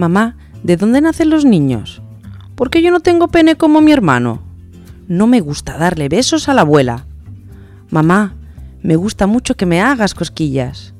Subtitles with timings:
[0.00, 2.00] Mamá, ¿de dónde nacen los niños?
[2.54, 4.40] ¿Por qué yo no tengo pene como mi hermano?
[5.08, 7.04] No me gusta darle besos a la abuela.
[7.90, 8.34] Mamá,
[8.82, 10.94] me gusta mucho que me hagas cosquillas.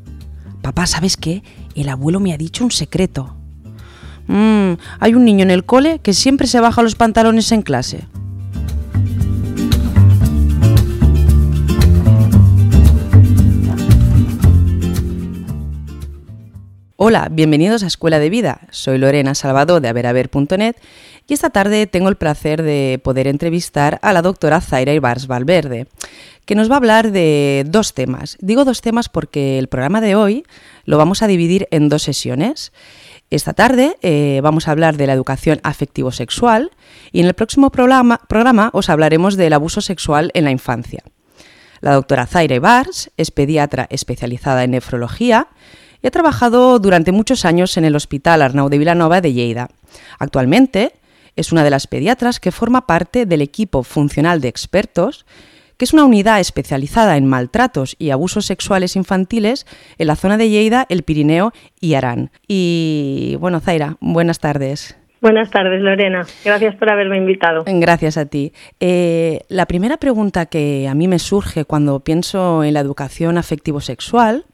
[0.60, 1.42] Papá, ¿sabes qué?
[1.74, 3.34] El abuelo me ha dicho un secreto.
[4.26, 8.06] Mmm, hay un niño en el cole que siempre se baja los pantalones en clase.
[17.02, 18.60] Hola, bienvenidos a Escuela de Vida.
[18.72, 20.76] Soy Lorena Salvador de averaver.net
[21.26, 25.86] y esta tarde tengo el placer de poder entrevistar a la doctora Zaira Ibars Valverde,
[26.44, 28.36] que nos va a hablar de dos temas.
[28.42, 30.44] Digo dos temas porque el programa de hoy
[30.84, 32.70] lo vamos a dividir en dos sesiones.
[33.30, 36.70] Esta tarde eh, vamos a hablar de la educación afectivo-sexual
[37.12, 41.02] y en el próximo programa, os hablaremos del abuso sexual en la infancia.
[41.80, 45.48] La doctora Zaira Ibars es pediatra especializada en nefrología
[46.02, 49.68] y ha trabajado durante muchos años en el Hospital Arnau de Vilanova de Lleida.
[50.18, 50.92] Actualmente
[51.36, 55.26] es una de las pediatras que forma parte del equipo funcional de expertos,
[55.76, 59.66] que es una unidad especializada en maltratos y abusos sexuales infantiles
[59.98, 62.30] en la zona de Lleida, el Pirineo y Arán.
[62.46, 64.96] Y bueno, Zaira, buenas tardes.
[65.22, 66.26] Buenas tardes, Lorena.
[66.44, 67.64] Gracias por haberme invitado.
[67.66, 68.52] Gracias a ti.
[68.78, 74.46] Eh, la primera pregunta que a mí me surge cuando pienso en la educación afectivo-sexual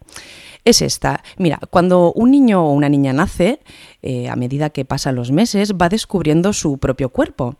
[0.66, 1.22] es esta.
[1.38, 3.60] Mira, cuando un niño o una niña nace,
[4.02, 7.56] eh, a medida que pasan los meses, va descubriendo su propio cuerpo.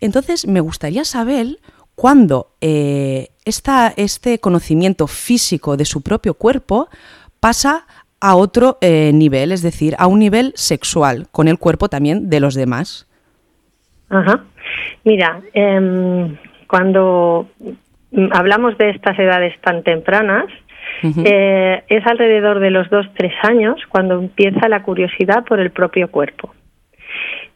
[0.00, 1.58] Entonces, me gustaría saber
[1.94, 6.88] cuándo eh, este conocimiento físico de su propio cuerpo
[7.40, 7.86] pasa
[8.20, 12.40] a otro eh, nivel, es decir, a un nivel sexual, con el cuerpo también de
[12.40, 13.06] los demás.
[14.10, 14.44] Ajá.
[15.04, 17.48] Mira, em, cuando
[18.32, 20.46] hablamos de estas edades tan tempranas,
[21.02, 26.10] eh, es alrededor de los dos, tres años cuando empieza la curiosidad por el propio
[26.10, 26.52] cuerpo.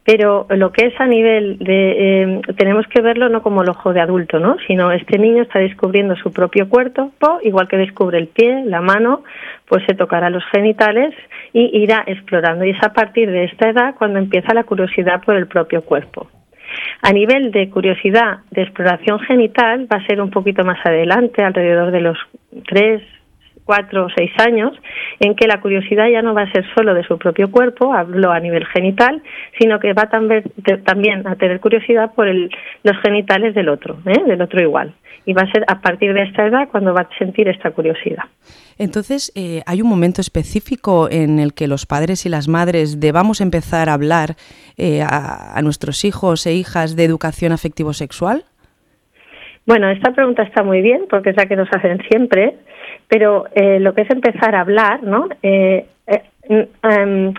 [0.03, 3.93] Pero lo que es a nivel de, eh, tenemos que verlo no como el ojo
[3.93, 4.57] de adulto, ¿no?
[4.65, 7.11] Sino este niño está descubriendo su propio cuerpo,
[7.43, 9.23] igual que descubre el pie, la mano,
[9.67, 11.13] pues se tocará los genitales
[11.53, 12.65] y irá explorando.
[12.65, 16.27] Y es a partir de esta edad cuando empieza la curiosidad por el propio cuerpo.
[17.03, 21.91] A nivel de curiosidad de exploración genital va a ser un poquito más adelante, alrededor
[21.91, 22.17] de los
[22.67, 23.01] tres,
[23.71, 24.73] cuatro o seis años,
[25.21, 28.29] en que la curiosidad ya no va a ser solo de su propio cuerpo, hablo
[28.33, 29.23] a nivel genital,
[29.57, 32.49] sino que va también, a tener curiosidad por el,
[32.83, 34.23] los genitales del otro, ¿eh?
[34.27, 34.93] del otro igual.
[35.25, 38.25] Y va a ser a partir de esta edad cuando va a sentir esta curiosidad.
[38.77, 43.39] Entonces, eh, ¿hay un momento específico en el que los padres y las madres debamos
[43.39, 44.35] empezar a hablar
[44.77, 48.43] eh, a, a nuestros hijos e hijas de educación afectivo-sexual?
[49.65, 52.57] Bueno, esta pregunta está muy bien porque es la que nos hacen siempre
[53.11, 55.27] pero eh, lo que es empezar a hablar, ¿no?
[55.43, 57.33] Eh, eh, em,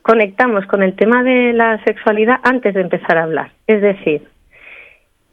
[0.00, 3.50] conectamos con el tema de la sexualidad antes de empezar a hablar.
[3.66, 4.22] Es decir,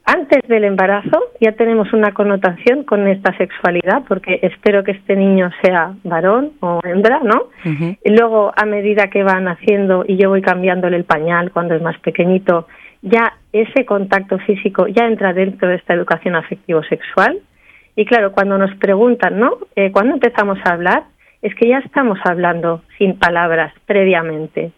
[0.04, 5.52] antes del embarazo ya tenemos una connotación con esta sexualidad, porque espero que este niño
[5.62, 7.50] sea varón o hembra, ¿no?
[7.64, 11.82] Y luego, a medida que van haciendo y yo voy cambiándole el pañal cuando es
[11.82, 12.66] más pequeñito,
[13.00, 17.38] ya ese contacto físico ya entra dentro de esta educación afectivo-sexual.
[17.96, 19.58] Y claro, cuando nos preguntan, ¿no?
[19.76, 21.04] Eh, ¿Cuándo empezamos a hablar?
[21.42, 24.72] Es que ya estamos hablando sin palabras previamente.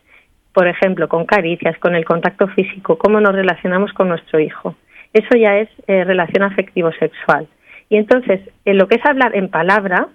[0.53, 4.75] Por ejemplo, con caricias, con el contacto físico, cómo nos relacionamos con nuestro hijo.
[5.12, 7.49] Eso ya es eh, relación afectivo-sexual.
[7.88, 10.09] Y entonces, en lo que es hablar en palabra,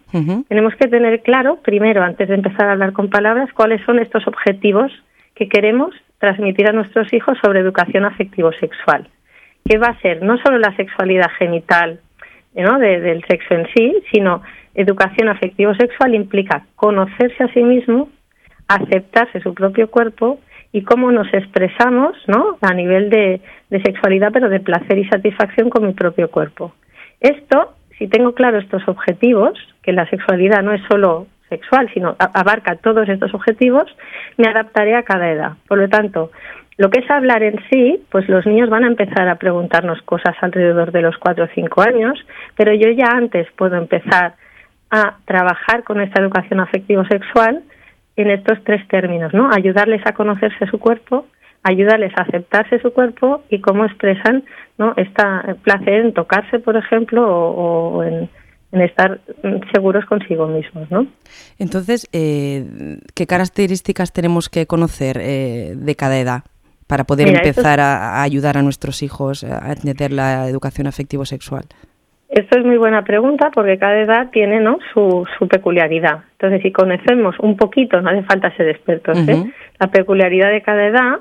[0.50, 4.28] tenemos que tener claro, primero, antes de empezar a hablar con palabras, cuáles son estos
[4.28, 4.92] objetivos
[5.36, 9.08] que queremos transmitir a nuestros hijos sobre educación afectivo-sexual.
[9.66, 12.00] ¿Qué va a ser no solo la sexualidad genital
[12.56, 12.80] ¿no?
[12.80, 14.42] del sexo en sí, sino
[14.76, 18.10] educación afectivo-sexual implica conocerse a sí mismo,
[18.68, 20.40] aceptarse su propio cuerpo
[20.72, 22.58] y cómo nos expresamos ¿no?
[22.62, 26.74] a nivel de, sexualidad, pero de placer y satisfacción con mi propio cuerpo.
[27.20, 29.54] Esto, si tengo claro estos objetivos,
[29.84, 33.84] que la sexualidad no es solo sexual, sino abarca todos estos objetivos,
[34.38, 35.54] me adaptaré a cada edad.
[35.68, 36.32] Por lo tanto,
[36.82, 40.36] lo que es hablar en sí, pues los niños van a empezar a preguntarnos cosas
[40.42, 42.18] alrededor de los cuatro o cinco años,
[42.58, 44.34] pero yo ya antes puedo empezar
[44.90, 47.62] a trabajar con esta educación afectivo-sexual
[48.16, 49.52] en estos tres términos, ¿no?
[49.54, 51.28] Ayudarles a conocerse su cuerpo,
[51.62, 54.44] ayudarles a aceptarse su cuerpo y cómo expresan,
[54.80, 54.96] ¿no?
[54.98, 58.28] Esta placer en tocarse, por ejemplo, o, en,
[58.72, 59.22] estar
[59.72, 61.06] seguros consigo mismos, ¿no?
[61.60, 66.44] Entonces, eh, ¿qué características tenemos que conocer eh, de cada edad?
[66.92, 71.64] Para poder empezar a, ayudar a nuestros hijos a entender la educación afectivo-sexual?
[72.28, 74.78] Esto es muy buena pregunta porque cada edad tiene ¿no?
[74.94, 76.26] su, su peculiaridad.
[76.34, 79.42] Entonces, si conocemos un poquito, no hace falta ser expertos, ¿eh?
[79.80, 81.20] la peculiaridad de cada edad,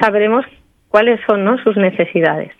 [0.00, 0.46] sabremos
[0.88, 1.58] cuáles son ¿no?
[1.58, 2.52] sus necesidades.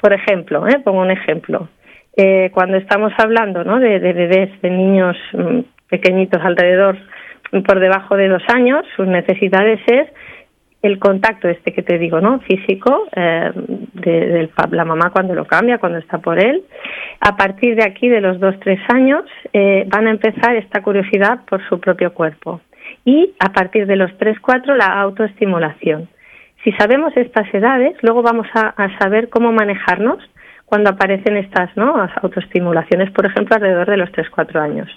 [0.00, 0.78] Por ejemplo, ¿eh?
[0.84, 1.68] pongo un ejemplo.
[2.16, 3.80] Eh, cuando estamos hablando ¿no?
[3.80, 6.96] de, de bebés, de niños mm, pequeñitos alrededor,
[7.66, 10.06] por debajo de dos años, sus necesidades es
[10.82, 12.40] el contacto este que te digo, ¿no?
[12.40, 16.64] Físico, eh, de, la mamá cuando lo cambia, cuando está por él.
[17.20, 21.40] A partir de aquí, de los dos, tres años, eh, van a empezar esta curiosidad
[21.48, 22.60] por su propio cuerpo.
[23.04, 26.08] Y a partir de los tres, cuatro, la autoestimulación.
[26.64, 30.18] Si sabemos estas edades, luego vamos a, saber cómo manejarnos
[30.64, 32.08] cuando aparecen estas ¿no?
[32.22, 34.88] autoestimulaciones, por ejemplo, alrededor de los tres, cuatro años.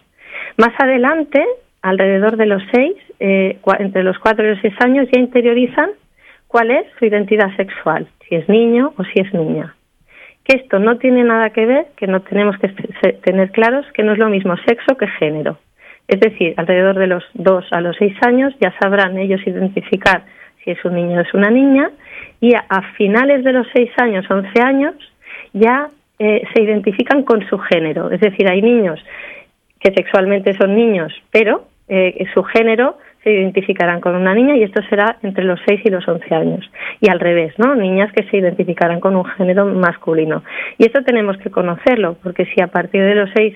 [0.58, 1.44] Más adelante,
[1.82, 5.90] alrededor de los seis, eh, entre los cuatro y los seis años, ya interiorizan
[6.48, 9.76] cuál es su identidad sexual, si es niño o si es niña.
[10.44, 12.70] Que esto no tiene nada que ver, que no tenemos que
[13.24, 15.58] tener claros que no es lo mismo sexo que género.
[16.08, 20.24] Es decir, alrededor de los dos a los seis años ya sabrán ellos identificar
[20.64, 21.90] si es un niño o es una niña
[22.40, 24.96] y a, finales de los seis años, once años,
[25.54, 25.90] ya
[26.20, 28.12] eh, se identifican con su género.
[28.12, 29.04] Es decir, hay niños
[29.80, 34.83] que sexualmente son niños, pero eh, su género se identificarán con una niña y esto
[34.88, 36.72] será entre los 6 y los 11 años.
[37.01, 37.74] Y al revés, ¿no?
[37.74, 40.44] Niñas que se identificarán con un género masculino.
[40.77, 43.56] Y esto tenemos que conocerlo, porque si a partir de los 6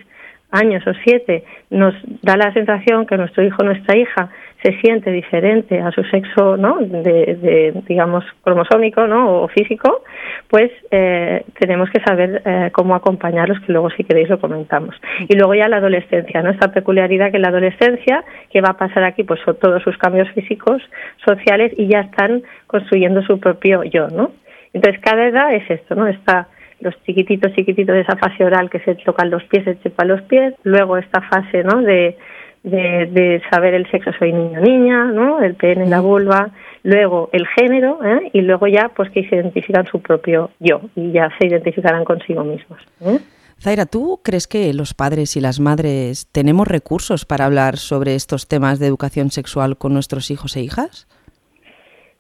[0.52, 1.94] años o 7 nos
[2.24, 4.30] da la sensación que nuestro hijo o nuestra hija
[4.62, 6.78] se siente diferente a su sexo, ¿no?
[6.80, 9.44] De, digamos, cromosómico, ¿no?
[9.44, 10.04] O físico,
[10.50, 14.96] pues eh, tenemos que saber eh, cómo acompañarlos, que luego si queréis lo comentamos.
[15.30, 16.50] Y luego ya la adolescencia, ¿no?
[16.50, 20.30] Esta peculiaridad que la adolescencia, que va a pasar aquí, pues son todos sus cambios
[20.32, 20.82] físicos,
[21.26, 24.32] sociales, y ya están construyendo su propio yo, ¿no?
[24.74, 26.08] Entonces cada edad es esto, ¿no?
[26.08, 26.50] Está
[26.82, 30.22] los chiquititos, chiquititos de esa fase oral que se tocan los pies, se chepan los
[30.24, 31.82] pies, luego esta fase, ¿no?
[31.82, 32.18] De
[32.64, 35.42] de, saber el sexo, soy niño o niña, ¿no?
[35.42, 36.52] El pene, la vulva,
[36.84, 38.30] luego el género, ¿eh?
[38.34, 42.44] y luego ya pues que se identifican su propio yo y ya se identificarán consigo
[42.44, 42.80] mismos.
[43.02, 43.20] ¿eh?
[43.60, 48.48] Zaira, ¿tú crees que los padres y las madres tenemos recursos para hablar sobre estos
[48.48, 51.08] temas de educación sexual con nuestros hijos e hijas?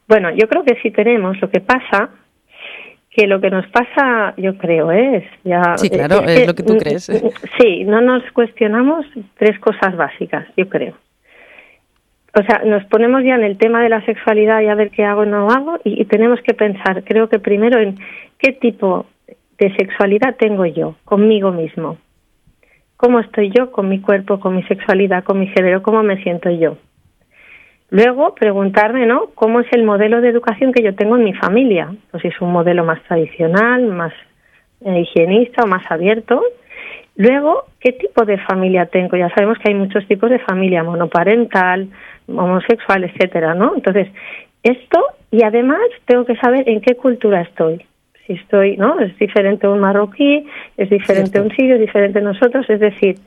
[0.08, 1.40] Bueno, yo creo que sí tenemos.
[1.40, 2.10] Lo que pasa
[3.20, 5.78] que lo que nos pasa, yo creo, es ya...
[5.78, 7.12] Sí, claro, es, lo que tú crees.
[7.60, 9.06] Sí, no nos cuestionamos
[9.38, 10.94] tres cosas básicas, yo creo.
[12.34, 15.04] O sea, nos ponemos ya en el tema de la sexualidad y a ver qué
[15.04, 17.96] hago o no hago y, tenemos que pensar, creo que primero en
[18.38, 19.06] qué tipo
[19.58, 21.98] de sexualidad tengo yo conmigo mismo.
[22.96, 25.82] ¿Cómo estoy yo con mi cuerpo, con mi sexualidad, con mi género?
[25.82, 26.78] ¿Cómo me siento yo?
[27.92, 29.32] Luego, preguntarme, ¿no?
[29.34, 31.94] ¿Cómo es el modelo de educación que yo tengo en mi familia?
[32.12, 34.14] Pues si es un modelo más tradicional, más
[34.82, 36.42] eh, higienista o más abierto.
[37.16, 39.18] Luego, ¿qué tipo de familia tengo?
[39.18, 41.90] Ya sabemos que hay muchos tipos de familia, monoparental,
[42.28, 43.76] homosexual, etcétera, ¿no?
[43.76, 44.08] Entonces,
[44.64, 47.86] esto y además tengo que saber en qué cultura estoy.
[48.26, 49.00] Si estoy, ¿no?
[49.00, 50.46] Es diferente un marroquí,
[50.78, 52.70] es diferente un sirio, es diferente nosotros.
[52.70, 53.18] Es decir,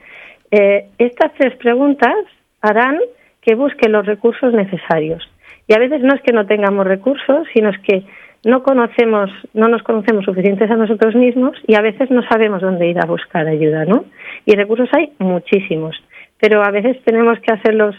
[0.53, 2.15] eh, estas tres preguntas
[2.61, 2.99] harán
[3.43, 5.29] que busque los recursos necesarios.
[5.69, 8.05] Y a veces no es que no tengamos recursos, sino es que
[8.45, 12.89] no conocemos, no nos conocemos suficientes a nosotros mismos y a veces no sabemos dónde
[12.89, 14.05] ir a buscar ayuda, ¿no?
[14.47, 15.97] Y recursos hay muchísimos,
[16.41, 17.95] pero a veces tenemos que hacerlos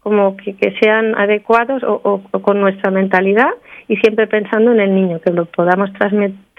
[0.00, 3.50] como que, sean adecuados o, con nuestra mentalidad
[3.86, 5.90] y siempre pensando en el niño, que lo podamos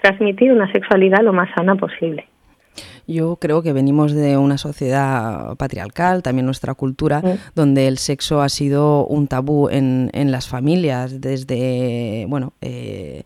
[0.00, 2.26] transmitir una sexualidad lo más sana posible.
[3.06, 7.22] Yo creo que venimos de una sociedad patriarcal, también nuestra cultura,
[7.54, 13.24] donde el sexo ha sido un tabú en, en las familias desde, bueno, eh,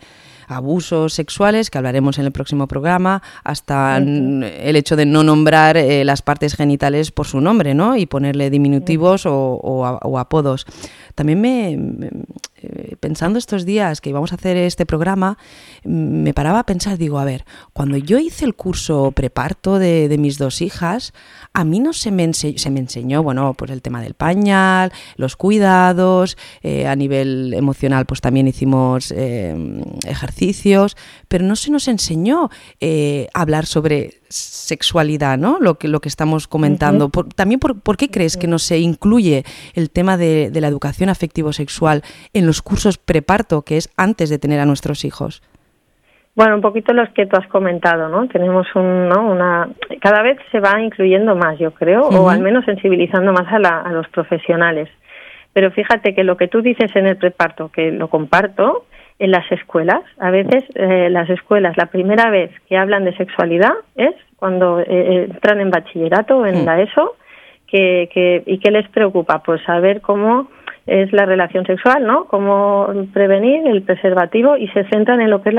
[0.49, 6.05] abusos sexuales, que hablaremos en el próximo programa, hasta el hecho de no nombrar eh,
[6.05, 7.97] las partes genitales por su nombre, ¿no?
[7.97, 10.67] Y ponerle diminutivos o, apodos.
[11.17, 12.11] También me,
[12.59, 15.39] eh, pensando estos días que íbamos a hacer este programa,
[15.83, 20.37] me paraba a pensar, digo, a ver, cuando yo hice el curso preparto de, mis
[20.37, 21.15] dos hijas,
[21.55, 25.37] a mí no se me, se me enseñó, bueno, pues el tema del pañal, los
[25.37, 29.57] cuidados, eh, a nivel emocional pues también hicimos eh,
[30.07, 30.97] ejercicios,
[31.29, 32.51] pero no se nos enseñó
[33.33, 35.59] hablar sobre sexualidad, ¿no?
[35.61, 37.11] Lo que, lo que estamos comentando.
[37.35, 42.03] también, por, qué crees que no se incluye el tema de, de la educación afectivo-sexual
[42.33, 45.43] en los cursos preparto, que es antes de tener a nuestros hijos?
[46.37, 48.29] Bueno, un poquito los que tú has comentado, ¿no?
[48.29, 49.27] Tenemos un, ¿no?
[49.27, 49.71] una...
[50.03, 53.81] Cada vez se va incluyendo más, yo creo, o al menos sensibilizando más a, la,
[53.81, 54.91] a los profesionales.
[55.55, 58.85] Pero fíjate que lo que tú dices en el preparto, que lo comparto,
[59.19, 60.01] en las escuelas.
[60.19, 65.25] A veces eh, las escuelas, la primera vez que hablan de sexualidad es cuando eh,
[65.31, 66.65] entran en bachillerato o en mm.
[66.67, 67.17] la ESO,
[67.67, 69.43] que, que, ¿y qué les preocupa?
[69.43, 70.49] Pues saber cómo
[70.87, 72.27] es la relación sexual, ¿no?
[72.27, 75.57] Cómo prevenir el preservativo y se centran en lo que es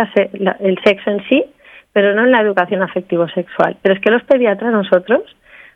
[0.60, 1.44] el sexo en sí,
[1.92, 3.78] pero no en la educación afectivo-sexual.
[3.82, 5.24] Pero es que los pediatras nosotros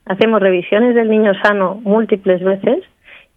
[0.05, 2.83] hacemos revisiones del niño sano múltiples veces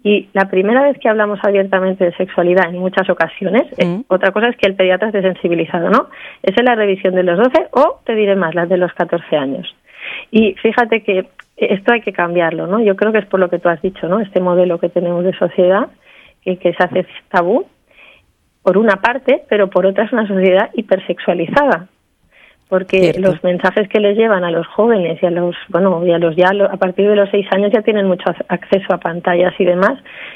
[0.07, 4.05] y la primera vez que hablamos abiertamente de sexualidad en muchas ocasiones, eh, mm.
[4.09, 6.11] otra cosa es que el pediatra esté sensibilizado, ¿no?
[6.43, 9.35] Esa es la revisión de los 12 o, te diré más, las de los 14
[9.35, 9.75] años.
[10.31, 12.81] Y fíjate que esto hay que cambiarlo, ¿no?
[12.81, 14.21] Yo creo que es por lo que tú has dicho, ¿no?
[14.21, 15.89] Este modelo que tenemos de sociedad,
[16.43, 17.65] que, que se hace tabú,
[18.63, 21.89] por una parte, pero por otra es una sociedad hipersexualizada
[22.75, 26.19] porque los mensajes que les llevan a los jóvenes y a los bueno y a
[26.19, 29.65] los ya a partir de los seis años ya tienen mucho acceso a pantallas y
[29.65, 29.93] demás.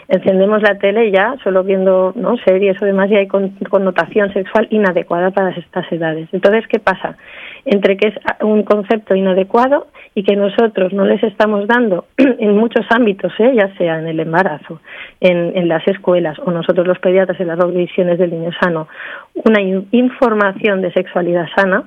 [0.06, 5.32] Encendemos la tele ya solo viendo no series o demás ya hay connotación sexual inadecuada
[5.32, 6.28] para estas edades.
[6.30, 7.16] Entonces qué pasa
[7.64, 12.86] entre que es un concepto inadecuado y que nosotros no les estamos dando en muchos
[12.90, 13.52] ámbitos ¿eh?
[13.56, 14.80] ya sea en el embarazo
[15.20, 18.86] en, en las escuelas o nosotros los pediatras en las revisiones del niño sano
[19.34, 21.84] una información de sexualidad sana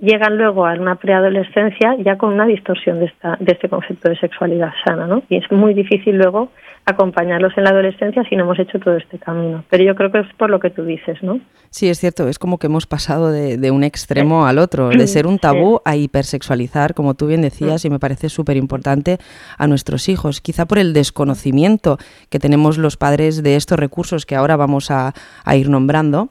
[0.00, 4.16] llegan luego a una preadolescencia ya con una distorsión de, esta, de este concepto de
[4.16, 5.22] sexualidad sana, ¿no?
[5.28, 6.50] Y es muy difícil luego
[6.88, 9.64] acompañarlos en la adolescencia si no hemos hecho todo este camino.
[9.68, 11.40] Pero yo creo que es por lo que tú dices, ¿no?
[11.70, 15.26] Sí, es cierto, es como que hemos pasado de, un extremo al otro, de ser
[15.26, 19.18] un tabú a hipersexualizar, como tú bien decías, y me parece súper importante
[19.58, 21.98] a nuestros hijos, quizá por el desconocimiento
[22.30, 25.12] que tenemos los padres de estos recursos que ahora vamos a,
[25.44, 26.30] a ir nombrando.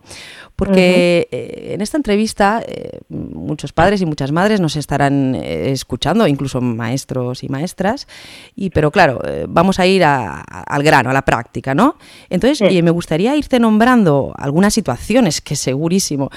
[0.56, 6.28] Porque eh, en esta entrevista eh, muchos padres y muchas madres nos estarán eh, escuchando,
[6.28, 8.08] incluso maestros y maestras,
[8.56, 11.98] y, pero claro, vamos a ir al grano, a la práctica, ¿no?
[12.30, 16.30] Entonces, me gustaría irte nombrando algunas situaciones que segurísimo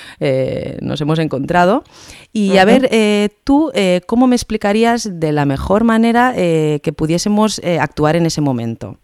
[0.80, 1.84] nos hemos encontrado
[2.32, 3.70] y a ver, tú,
[4.06, 8.98] ¿cómo me explicarías de la mejor manera que pudiésemos actuar en ese momento?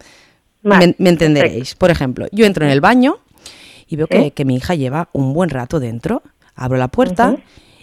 [0.64, 1.75] me, entenderéis.
[1.75, 3.18] Por ejemplo, yo entro en el baño
[3.94, 6.22] y veo que, mi hija lleva un buen rato dentro.
[6.54, 7.36] Abro la puerta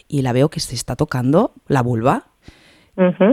[0.08, 2.26] y la veo que se está tocando la vulva.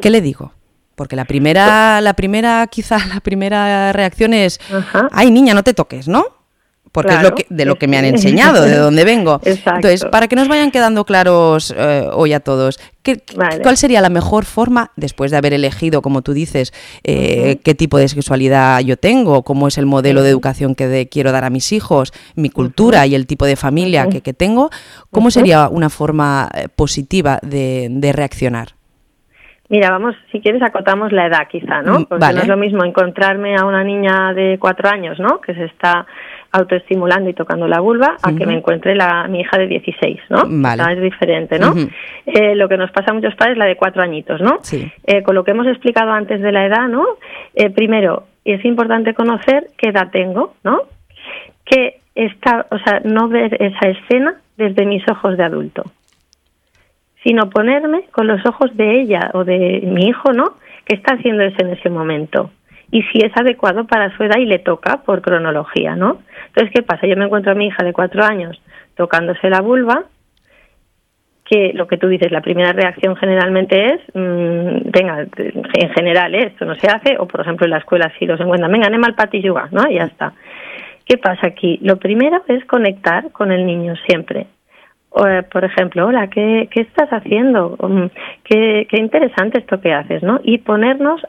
[0.00, 0.52] ¿Qué le digo?
[0.94, 4.60] Porque la primera, la primera, quizá la primera reacción es,
[5.12, 6.24] ay niña, no te toques, ¿no?
[6.92, 9.40] Porque es lo que, de lo que me han enseñado, de dónde vengo.
[9.44, 13.22] Entonces, para que nos vayan quedando claros eh, hoy a todos, ¿qué,
[13.62, 16.72] ¿cuál sería la mejor forma, después de haber elegido, como tú dices,
[17.04, 21.32] eh, qué tipo de sexualidad yo tengo, cómo es el modelo de educación que quiero
[21.32, 24.70] dar a mis hijos, mi cultura y el tipo de familia que, tengo,
[25.10, 28.68] cómo sería una forma eh, positiva de, reaccionar?
[29.68, 32.00] Mira, vamos, si quieres acotamos la edad quizá, ¿no?
[32.00, 35.40] Mm, porque no es lo mismo encontrarme a una niña de cuatro años, ¿no?
[35.42, 36.06] Que se está
[36.52, 40.44] autoestimulando y tocando la vulva a que me encuentre la, mi hija de 16, ¿no?
[40.46, 40.94] Vale.
[40.94, 41.74] es diferente, ¿no?
[42.26, 44.58] eh, lo que nos pasa a muchos padres es la de cuatro añitos, ¿no?
[44.62, 44.90] Sí.
[45.06, 47.04] Eh, con lo que hemos explicado antes de la edad, ¿no?
[47.54, 50.82] Eh, primero, es importante conocer qué edad tengo, ¿no?
[51.64, 55.84] Que está, o sea, no ver esa escena desde mis ojos de adulto,
[57.22, 60.54] sino ponerme con los ojos de ella o de mi hijo, ¿no?
[60.86, 62.50] ¿Qué está haciendo eso en ese momento?
[62.90, 66.18] y si es adecuado para su edad y le toca por cronología, ¿no?
[66.48, 67.06] Entonces, ¿qué pasa?
[67.06, 68.60] Yo me encuentro a mi hija de cuatro años
[68.96, 70.04] tocándose la vulva,
[71.48, 76.48] que lo que tú dices, la primera reacción generalmente es, mm, venga, en general ¿eh?
[76.48, 79.04] esto no se hace, o por ejemplo en la escuela si los encuentran, venga, anem
[79.04, 79.88] al patilluga, ¿no?
[79.88, 80.34] Y ya está.
[81.06, 81.78] ¿Qué pasa aquí?
[81.80, 84.46] Lo primero es conectar con el niño siempre.
[85.24, 87.76] Eh, por ejemplo, hola, ¿qué, qué estás haciendo?
[87.80, 88.06] Mm,
[88.44, 90.40] qué, qué, interesante esto que haces, ¿no?
[90.44, 91.22] Y ponernos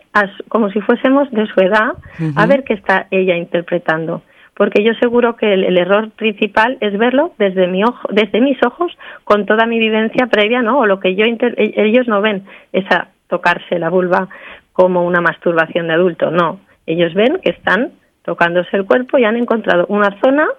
[0.49, 1.93] como si fuésemos de su edad
[2.35, 4.21] a ver qué está ella interpretando.
[4.59, 8.91] Porque yo seguro que el, error principal es verlo desde, mi ojo, desde mis ojos
[9.23, 10.79] con toda mi vivencia previa, ¿no?
[10.79, 14.27] O lo que yo e, ellos no ven, esa tocarse la vulva
[14.73, 16.59] como una masturbación de adulto, no.
[16.85, 20.49] Ellos ven que están tocándose el cuerpo y han encontrado una zona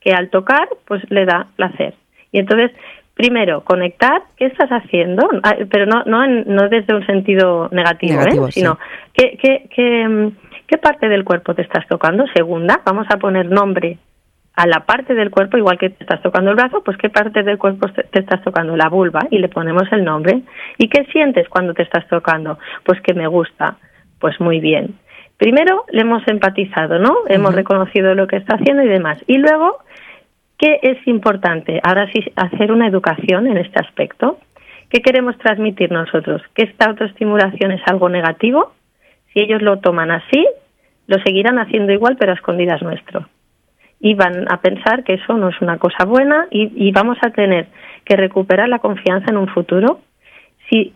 [0.00, 1.92] que al tocar pues le da placer
[2.32, 2.70] y entonces,
[3.14, 5.28] primero, conectar, ¿qué estás haciendo?
[5.70, 8.52] Pero no, no, no desde un sentido negativo, ¿eh?
[8.52, 8.78] sino
[9.12, 10.28] ¿qué, qué, qué, mm,
[10.70, 12.24] qué parte del cuerpo te estás tocando.
[12.34, 13.98] Segunda, vamos a poner nombre
[14.54, 17.42] a la parte del cuerpo, igual que te estás tocando el brazo, pues qué parte
[17.42, 20.42] del cuerpo te, estás tocando, la vulva, y le ponemos el nombre.
[20.78, 22.58] ¿Y qué sientes cuando te estás tocando?
[22.84, 23.76] Pues que me gusta,
[24.18, 24.94] pues muy bien.
[25.36, 27.16] Primero le hemos empatizado, ¿no?
[27.28, 29.18] Hemos reconocido lo que está haciendo y demás.
[29.26, 29.78] Y luego
[30.60, 31.80] ¿Qué es importante?
[31.82, 34.38] Ahora sí, hacer una educación en este aspecto.
[34.90, 36.42] ¿Qué queremos transmitir nosotros?
[36.52, 38.74] ¿Que esta autoestimulación es algo negativo?
[39.32, 40.46] Si ellos lo toman así,
[41.06, 43.26] lo seguirán haciendo igual, pero a escondidas nuestro.
[44.02, 47.66] y van a pensar que eso no es una cosa buena y, vamos a tener
[48.06, 50.00] que recuperar la confianza en un futuro.
[50.68, 50.94] Si,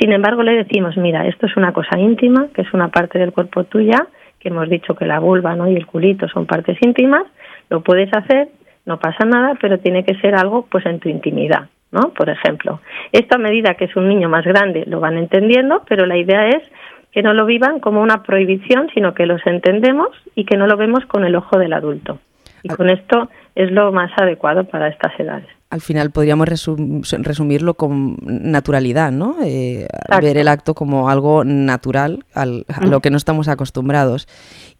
[0.00, 3.32] sin embargo, le decimos, mira, esto es una cosa íntima, que es una parte del
[3.32, 4.08] cuerpo tuya,
[4.40, 5.68] que hemos dicho que la vulva ¿no?
[5.68, 7.22] y el culito son partes íntimas,
[7.68, 8.48] lo puedes hacer,
[8.86, 12.10] no pasa nada, pero tiene que ser algo pues en tu intimidad, ¿no?
[12.14, 12.80] Por ejemplo,
[13.12, 16.48] esto a medida que es un niño más grande lo van entendiendo, pero la idea
[16.48, 16.62] es
[17.12, 20.76] que no lo vivan como una prohibición, sino que los entendemos y que no lo
[20.76, 22.18] vemos con el ojo del adulto.
[22.62, 25.48] Y con esto es lo más adecuado para estas edades.
[25.70, 29.36] Al final podríamos resumirlo con naturalidad, ¿no?
[29.42, 29.86] Eh,
[30.20, 34.26] ver el acto como algo natural a lo que no estamos acostumbrados.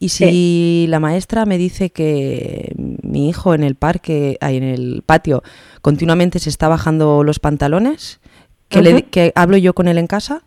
[0.00, 5.02] Y si la maestra me dice que mi hijo en el parque, ahí en el
[5.06, 5.42] patio,
[5.80, 8.20] continuamente se está bajando los pantalones,
[8.68, 10.42] ¿qué, le, hablo yo con él en casa?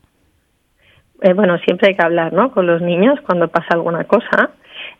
[1.23, 2.51] Eh, bueno, siempre hay que hablar, ¿no?
[2.51, 4.51] Con los niños cuando pasa alguna cosa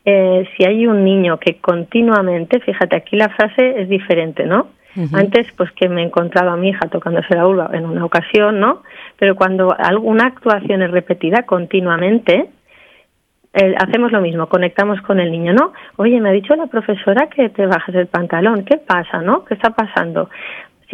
[0.06, 4.68] eh, si hay un niño que continuamente, fíjate, aquí la frase es diferente, ¿no?
[5.12, 8.60] Antes, pues que me he encontrado a mi hija tocándose la vulva en una ocasión,
[8.60, 8.84] ¿no?
[9.18, 12.51] Pero cuando alguna actuación es repetida continuamente,
[13.53, 15.74] eh, hacemos lo mismo, conectamos con el niño, ¿no?
[15.96, 19.44] Oye, me ha dicho la profesora que te bajes el pantalón, ¿qué pasa, no?
[19.46, 20.30] ¿Qué está pasando?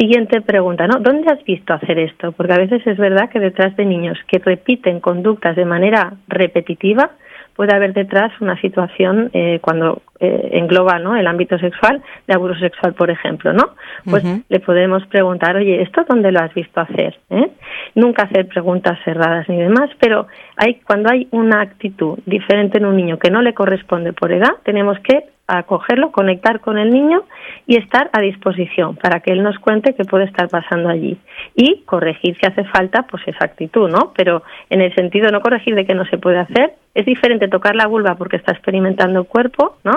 [0.00, 0.98] Siguiente pregunta, ¿no?
[0.98, 2.32] ¿Dónde has visto hacer esto?
[2.32, 7.10] Porque a veces es verdad que detrás de niños que repiten conductas de manera repetitiva,
[7.54, 11.16] puede haber detrás una situación eh, cuando eh, engloba ¿no?
[11.16, 13.74] el ámbito sexual de abuso sexual, por ejemplo, ¿no?
[14.08, 17.18] Pues le podemos preguntar, oye, ¿esto dónde lo has visto hacer?
[17.28, 17.50] ¿Eh?
[17.94, 22.96] Nunca hacer preguntas cerradas ni demás, pero hay cuando hay una actitud diferente en un
[22.96, 25.24] niño que no le corresponde por edad, tenemos que
[25.58, 27.22] acogerlo, conectar con el niño
[27.66, 31.18] y estar a disposición para que él nos cuente qué puede estar pasando allí
[31.54, 34.12] y corregir si hace falta pues esa actitud, ¿no?
[34.16, 37.76] Pero en el sentido no corregir de que no se puede hacer, es diferente tocar
[37.76, 39.92] la vulva porque está experimentando el cuerpo, ¿no?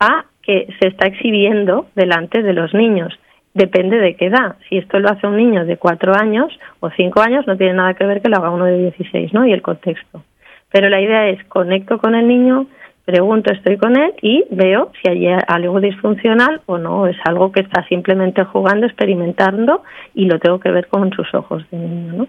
[0.00, 3.18] A que se está exhibiendo delante de los niños.
[3.54, 4.56] Depende de qué edad.
[4.68, 7.94] Si esto lo hace un niño de cuatro años o cinco años, no tiene nada
[7.94, 9.46] que ver que lo haga uno de dieciséis, ¿no?
[9.46, 10.24] Y el contexto.
[10.72, 12.66] Pero la idea es conecto con el niño,
[13.04, 17.60] pregunto, estoy con él y veo si hay algo disfuncional o no, es algo que
[17.60, 19.82] está simplemente jugando, experimentando
[20.14, 22.28] y lo tengo que ver con sus ojos de niño, ¿no?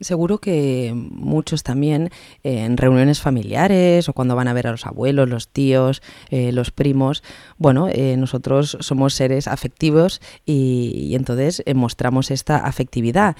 [0.00, 2.08] Seguro que muchos también
[2.42, 6.70] en reuniones familiares o cuando van a ver a los abuelos, los tíos, eh, los
[6.70, 7.22] primos,
[7.58, 13.36] bueno, eh, nosotros somos seres afectivos y, entonces eh, mostramos esta afectividad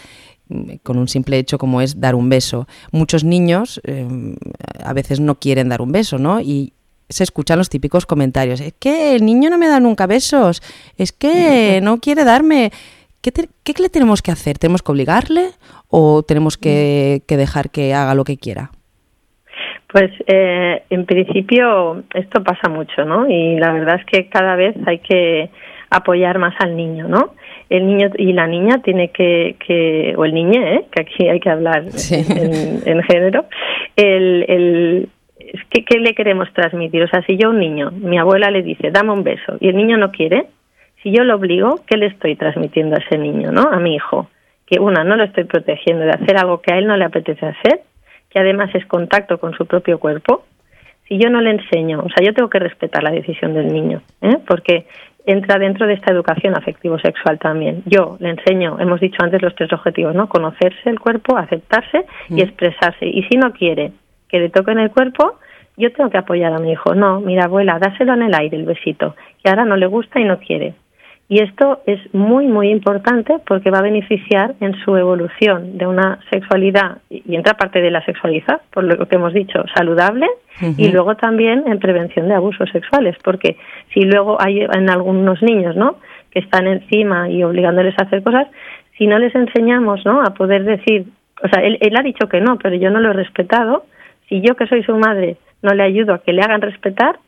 [0.82, 2.66] con un simple hecho como es dar un beso.
[2.92, 3.80] Muchos niños
[4.84, 6.40] a veces no quieren dar un beso, ¿no?
[6.40, 6.72] Y
[7.10, 10.62] se escuchan los típicos comentarios, es que el niño no me da nunca besos,
[10.96, 12.70] es que no quiere darme.
[13.20, 13.32] ¿Qué,
[13.64, 14.56] ¿Qué, le tenemos que hacer?
[14.56, 15.50] ¿Tenemos que obligarle
[15.88, 18.70] o tenemos que, dejar que haga lo que quiera?
[19.92, 23.28] Pues eh, en principio esto pasa mucho, ¿no?
[23.28, 25.50] Y la verdad es que cada vez hay que
[25.90, 27.34] apoyar más al niño, ¿no?
[27.70, 30.84] El niño y la niña tiene que, que o el niñe, ¿eh?
[30.92, 33.46] que aquí hay que hablar en, género,
[33.96, 35.08] el, el
[35.70, 37.02] ¿qué, ¿qué le queremos transmitir?
[37.04, 39.68] O sea, si yo a un niño, mi abuela le dice, dame un beso, y
[39.68, 40.46] el niño no quiere,
[41.02, 43.62] si yo lo obligo, ¿qué le estoy transmitiendo a ese niño, no?
[43.62, 44.28] A mi hijo
[44.70, 47.44] que una, no lo estoy protegiendo de hacer algo que a él no le apetece
[47.44, 47.80] hacer,
[48.30, 50.44] que además es contacto con su propio cuerpo,
[51.08, 54.00] si yo no le enseño, o sea, yo tengo que respetar la decisión del niño,
[54.22, 54.36] ¿eh?
[54.46, 54.86] porque
[55.26, 57.82] entra dentro de esta educación afectivo-sexual también.
[57.86, 60.28] Yo le enseño, hemos dicho antes los tres objetivos, ¿no?
[60.28, 62.38] Conocerse el cuerpo, aceptarse y mm.
[62.38, 63.06] expresarse.
[63.06, 63.92] Y si no quiere
[64.28, 65.38] que le toquen el cuerpo,
[65.76, 66.94] yo tengo que apoyar a mi hijo.
[66.94, 70.24] No, mira, abuela, dáselo en el aire el besito, que ahora no le gusta y
[70.24, 70.74] no quiere.
[71.30, 76.18] Y esto es muy, muy importante porque va a beneficiar en su evolución de una
[76.28, 80.26] sexualidad, y entra parte de la sexualidad, por lo que hemos dicho, saludable,
[80.76, 83.56] y luego también en prevención de abusos sexuales, porque
[83.94, 85.98] si luego hay en algunos niños, ¿no?,
[86.32, 88.48] que están encima y obligándoles a hacer cosas,
[88.98, 91.06] si no les enseñamos, ¿no?, a poder decir,
[91.44, 93.84] o sea, él, él ha dicho que no, pero yo no lo he respetado,
[94.28, 97.20] si yo que soy su madre no le ayudo a que le hagan respetar,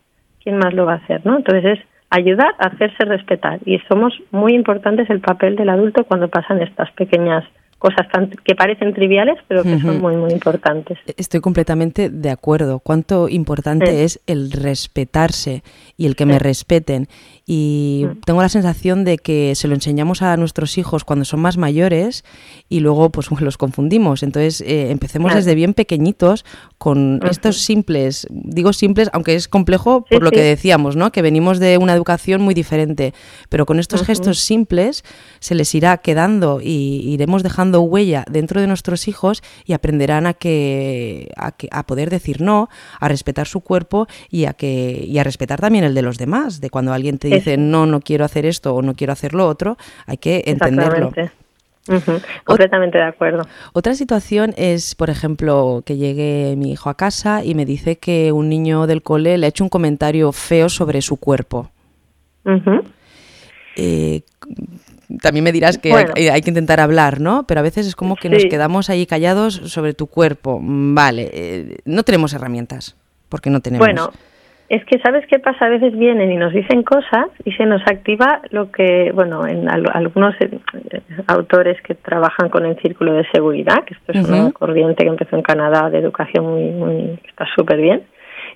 [0.42, 1.36] ¿quién más lo va a hacer, no?
[1.36, 3.58] Entonces es ayudar a hacerse respetar.
[3.64, 7.44] Y somos muy importantes el papel del adulto cuando pasan estas pequeñas
[7.78, 10.98] cosas tan, que parecen triviales, pero que son muy, muy importantes.
[11.16, 12.78] Estoy completamente de acuerdo.
[12.78, 15.64] Cuánto importante es el respetarse
[15.96, 17.08] y el que me respeten.
[17.46, 18.20] Y mm.
[18.24, 22.24] tengo la sensación de que se lo enseñamos a nuestros hijos cuando son más mayores
[22.68, 24.22] y luego pues los confundimos.
[24.22, 26.44] Entonces eh, empecemos desde bien pequeñitos
[26.78, 31.12] con estos simples, digo simples, aunque es complejo por lo que decíamos, ¿no?
[31.12, 33.14] Que venimos de una educación muy diferente,
[33.48, 35.04] pero con estos gestos simples
[35.38, 40.26] se les irá quedando y iremos dejando dejando huella dentro de nuestros hijos y aprenderán
[40.26, 45.04] a que a, que, a poder decir no, a respetar su cuerpo y a que
[45.06, 46.62] y a respetar también el de los demás.
[46.62, 49.46] De cuando alguien te dice no, no quiero hacer esto o no quiero hacer lo
[49.46, 51.12] otro, hay que entenderlo.
[52.44, 53.46] completamente de acuerdo.
[53.72, 58.32] Otra situación es, por ejemplo, que llegue mi hijo a casa y me dice que
[58.32, 61.70] un niño del cole le ha hecho un comentario feo sobre su cuerpo.
[63.76, 64.22] Eh,
[65.20, 67.46] también me dirás que hay, que intentar hablar, ¿no?
[67.46, 70.58] Pero a veces es como que nos quedamos ahí callados sobre tu cuerpo.
[70.62, 72.96] Vale, eh, no tenemos herramientas,
[73.28, 73.86] porque no tenemos.
[73.86, 74.12] Bueno,
[74.72, 75.66] es que, ¿sabes qué pasa?
[75.66, 79.68] A veces vienen y nos dicen cosas y se nos activa lo que, bueno, en
[79.68, 80.48] algunos eh,
[81.26, 85.36] autores que trabajan con el círculo de seguridad, que esto es una corriente que empezó
[85.36, 88.04] en Canadá de educación muy, muy está súper bien,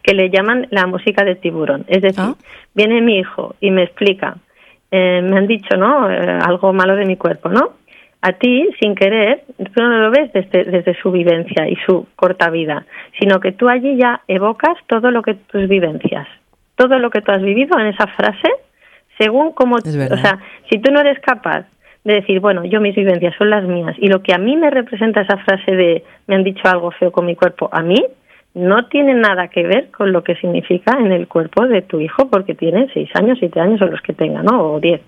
[0.02, 1.84] que le llaman la música de tiburón.
[1.86, 2.34] Es decir, ah.
[2.74, 4.38] viene mi hijo y me explica,
[4.90, 6.10] eh, me han dicho, ¿no?
[6.10, 7.72] Eh, algo malo de mi cuerpo, ¿no?
[8.26, 12.50] A ti, sin querer, tú no lo ves desde, desde su vivencia y su corta
[12.50, 12.84] vida,
[13.20, 16.26] sino que tú allí ya evocas todo lo que tus vivencias,
[16.74, 18.48] todo lo que tú has vivido en esa frase,
[19.16, 19.80] según cómo, o
[20.16, 21.66] sea, si tú no eres capaz
[22.02, 24.70] de decir, bueno, yo mis vivencias son las mías y lo que a mí me
[24.70, 28.04] representa esa frase de me han dicho algo feo con mi cuerpo, a mí
[28.54, 32.28] no tiene nada que ver con lo que significa en el cuerpo de tu hijo
[32.28, 34.72] porque tiene seis años, siete años o los que tenga, ¿no?
[34.72, 35.00] O diez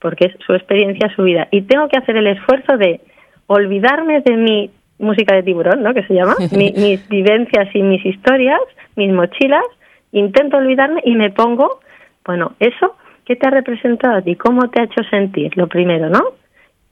[0.00, 1.48] porque es su experiencia, su vida.
[1.50, 3.00] Y tengo que hacer el esfuerzo de
[3.46, 5.94] olvidarme de mi música de tiburón, ¿no?
[5.94, 8.60] Que se llama, mis vivencias y mis historias,
[8.96, 9.64] mis mochilas,
[10.12, 11.80] intento olvidarme y me pongo,
[12.24, 14.36] bueno, eso, ¿qué te ha representado a ti?
[14.36, 15.56] ¿Cómo te ha hecho sentir?
[15.56, 16.20] Lo primero, ¿no?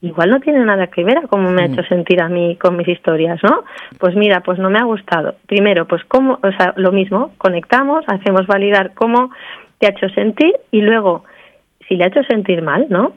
[0.01, 1.89] Igual no tiene nada que ver a cómo me ha hecho mm.
[1.89, 3.63] sentir a mí con mis historias, ¿no?
[3.97, 5.35] Pues mira, pues no me ha gustado.
[5.47, 9.31] Primero, pues cómo, o sea, lo mismo, conectamos, hacemos validar cómo
[9.79, 11.23] te ha hecho sentir y luego
[11.87, 13.13] si le ha hecho sentir mal, ¿no?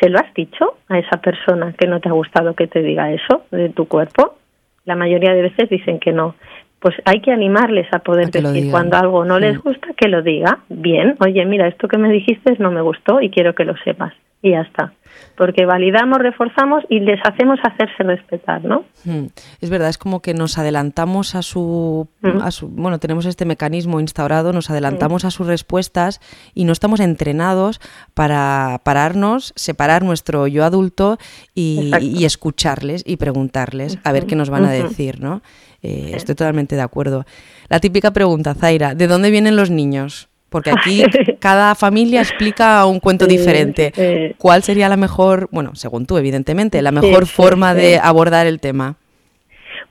[0.00, 3.12] ¿Se lo has dicho a esa persona que no te ha gustado que te diga
[3.12, 4.36] eso de tu cuerpo?
[4.84, 6.34] La mayoría de veces dicen que no.
[6.80, 10.60] Pues hay que animarles a poder decir cuando algo no les gusta, que lo diga.
[10.68, 14.12] Bien, oye, mira, esto que me dijiste no me gustó y quiero que lo sepas.
[14.42, 14.92] Y ya está
[15.36, 18.84] porque validamos, reforzamos y les hacemos hacerse respetar, ¿no?
[19.04, 19.26] Hmm.
[19.60, 22.42] Es verdad, es como que nos adelantamos a su, hmm.
[22.42, 26.20] a su, bueno, tenemos este mecanismo instaurado, nos adelantamos a sus respuestas
[26.54, 27.80] y no estamos entrenados
[28.14, 31.18] para pararnos, separar nuestro yo adulto
[31.54, 35.40] y, escucharles y preguntarles a ver qué nos van a decir, ¿no?
[35.82, 37.24] Eh, estoy totalmente de acuerdo.
[37.68, 40.28] La típica pregunta, Zaira, ¿de dónde vienen los niños?
[40.48, 41.02] Porque aquí
[41.40, 44.34] cada familia explica un cuento diferente.
[44.38, 48.96] ¿Cuál sería la mejor, bueno, según tú, evidentemente, la mejor forma de abordar el tema?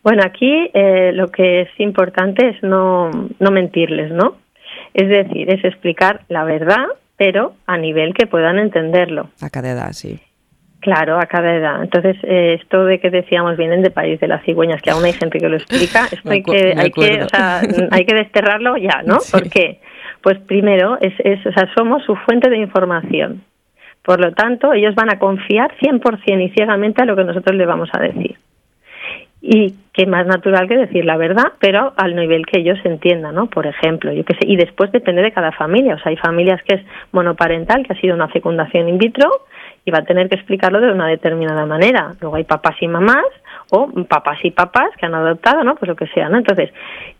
[0.03, 4.37] Bueno, aquí eh, lo que es importante es no, no mentirles, ¿no?
[4.93, 6.85] Es decir, es explicar la verdad,
[7.17, 9.29] pero a nivel que puedan entenderlo.
[9.41, 10.19] A cada edad, sí.
[10.79, 11.83] Claro, a cada edad.
[11.83, 15.13] Entonces, eh, esto de que decíamos vienen de país de las cigüeñas, que aún hay
[15.13, 19.01] gente que lo explica, esto hay que, hay que, o sea, hay que desterrarlo ya,
[19.03, 19.17] ¿no?
[19.31, 19.81] ¿Por qué?
[20.21, 23.41] Pues primero, es, es, o sea, somos su fuente de información.
[24.03, 27.67] Por lo tanto, ellos van a confiar 100% y ciegamente a lo que nosotros les
[27.67, 28.37] vamos a decir.
[29.41, 33.47] Y qué más natural que decir la verdad, pero al nivel que ellos entiendan, ¿no?
[33.47, 34.47] Por ejemplo, yo qué sé.
[34.47, 35.95] Y después depende de cada familia.
[35.95, 39.29] O sea, hay familias que es monoparental, que ha sido una fecundación in vitro,
[39.85, 42.13] y va a tener que explicarlo de una determinada manera.
[42.19, 43.25] Luego hay papás y mamás
[43.69, 45.75] o papás y papás que han adoptado, ¿no?
[45.75, 46.37] Pues lo que sea, ¿no?
[46.37, 46.71] Entonces,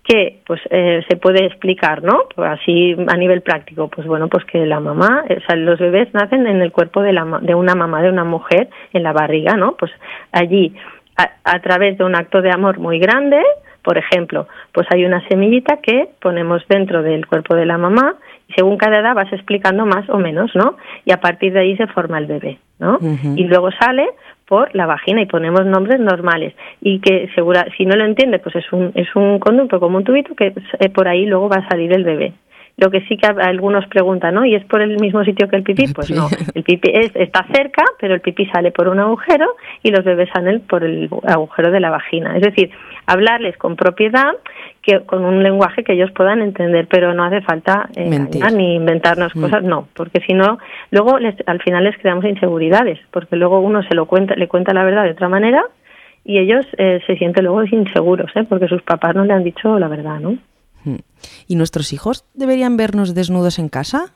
[0.03, 0.39] ¿qué?
[0.45, 2.23] Pues eh, se puede explicar, ¿no?
[2.35, 6.13] Pues así a nivel práctico, pues bueno, pues que la mamá, o sea, los bebés
[6.13, 9.55] nacen en el cuerpo de, la, de una mamá, de una mujer, en la barriga,
[9.55, 9.75] ¿no?
[9.75, 9.91] Pues
[10.31, 10.75] allí,
[11.17, 13.41] a, a través de un acto de amor muy grande,
[13.87, 18.15] por ejemplo, pues hay una semillita que ponemos dentro del cuerpo de la mamá
[18.49, 20.75] y según cada edad vas explicando más o menos, ¿no?
[21.05, 22.99] Y a partir de ahí se forma el bebé, ¿no?
[23.37, 24.09] Y luego sale
[24.47, 26.53] por la vagina y ponemos nombres normales.
[26.81, 30.03] Y que segura si no lo entiende pues es un es un conducto como un
[30.03, 32.33] tubito que eh, por ahí luego va a salir el bebé
[32.77, 34.45] lo que sí que algunos preguntan, ¿no?
[34.45, 35.91] ¿Y es por el mismo sitio que el pipí?
[35.93, 39.89] Pues no, el pipí es, está cerca, pero el pipí sale por un agujero y
[39.89, 42.37] los bebés salen por el agujero de la vagina.
[42.37, 42.69] Es decir,
[43.07, 44.31] hablarles con propiedad,
[44.83, 48.09] que con un lenguaje que ellos puedan entender, pero no hace falta eh,
[48.53, 49.41] ni inventarnos mm.
[49.41, 50.59] cosas, no, porque si no,
[50.91, 54.73] luego les, al final les creamos inseguridades, porque luego uno se lo cuenta, le cuenta
[54.73, 55.63] la verdad de otra manera
[56.23, 58.43] y ellos eh, se sienten luego inseguros, ¿eh?
[58.47, 60.37] porque sus papás no le han dicho la verdad, ¿no?
[61.47, 64.13] ¿Y nuestros hijos deberían vernos desnudos en casa?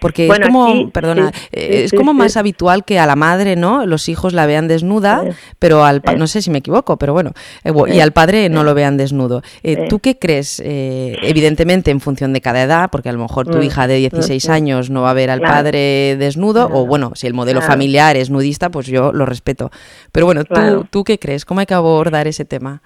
[0.00, 3.86] Porque es como, perdona, eh, es como más habitual que a la madre, ¿no?
[3.86, 5.24] Los hijos la vean desnuda,
[5.58, 7.32] pero al no sé si me equivoco, pero bueno,
[7.64, 9.42] eh, y al padre no lo vean desnudo.
[9.62, 10.62] Eh, ¿Tú qué crees?
[10.62, 14.44] evidentemente en función de cada edad, porque a lo mejor tu mm, hija de 16
[14.44, 14.54] mm, mm.
[14.54, 18.30] años no va a ver al padre desnudo, o bueno, si el modelo familiar es
[18.30, 19.70] nudista, pues yo lo respeto.
[20.12, 21.44] Pero bueno, ¿tú, ¿tú qué crees?
[21.44, 22.82] ¿Cómo hay que abordar ese tema?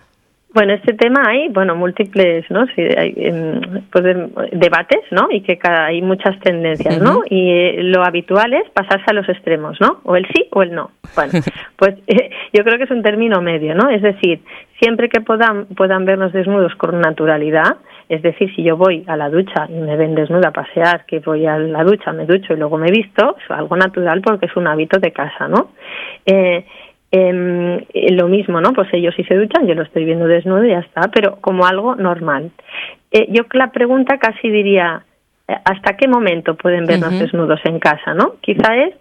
[0.54, 2.64] Bueno, este tema hay, bueno, múltiples, ¿no?
[2.76, 4.04] Sí, hay, em, pues,
[4.52, 5.26] debates, ¿no?
[5.28, 7.22] Y que cada, hay muchas tendencias, ¿no?
[7.28, 10.00] Y eh, lo habitual es pasarse a los extremos, ¿no?
[10.04, 10.92] O el sí o el no.
[11.16, 11.32] Bueno,
[11.76, 13.90] pues eh, yo creo que es un término medio, ¿no?
[13.90, 14.42] Es decir,
[14.80, 19.30] siempre que puedan, puedan vernos desnudos con naturalidad, es decir, si yo voy a la
[19.30, 22.56] ducha y me ven desnuda a pasear, que voy a la ducha, me ducho y
[22.56, 25.70] luego me visto, es algo natural porque es un hábito de casa, ¿no?
[26.24, 26.64] Eh,
[27.16, 28.72] eh, lo mismo, ¿no?
[28.72, 31.64] Pues ellos sí se duchan, yo lo estoy viendo desnudo y ya está, pero como
[31.64, 32.50] algo normal.
[33.12, 35.04] Eh, yo la pregunta casi diría,
[35.46, 38.34] eh, ¿hasta qué momento pueden vernos desnudos en casa, no?
[38.40, 38.94] Quizá es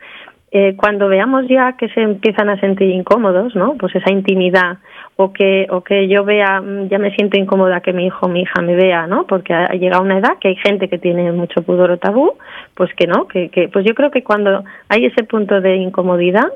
[0.52, 3.76] eh, cuando veamos ya que se empiezan a sentir incómodos, ¿no?
[3.80, 4.78] Pues esa intimidad
[5.15, 8.30] o que o que yo vea mm, ya me siento incómoda que mi hijo o
[8.30, 9.26] mi hija me vea, ¿no?
[9.26, 12.34] Porque ha llegado una edad que hay gente que tiene mucho pudor o tabú,
[12.76, 16.52] pues que no, que, que pues yo creo que cuando hay ese punto de incomodidad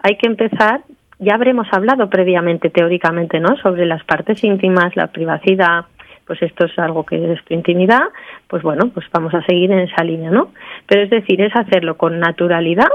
[0.00, 0.82] hay que empezar
[1.20, 3.56] ya habremos hablado previamente, teóricamente, ¿no?
[3.58, 5.84] Sobre las partes íntimas, la privacidad,
[6.26, 8.02] pues esto es algo que es tu intimidad,
[8.48, 10.52] pues bueno, pues vamos a seguir en esa línea, ¿no?
[10.86, 12.88] Pero es decir, es hacerlo con naturalidad,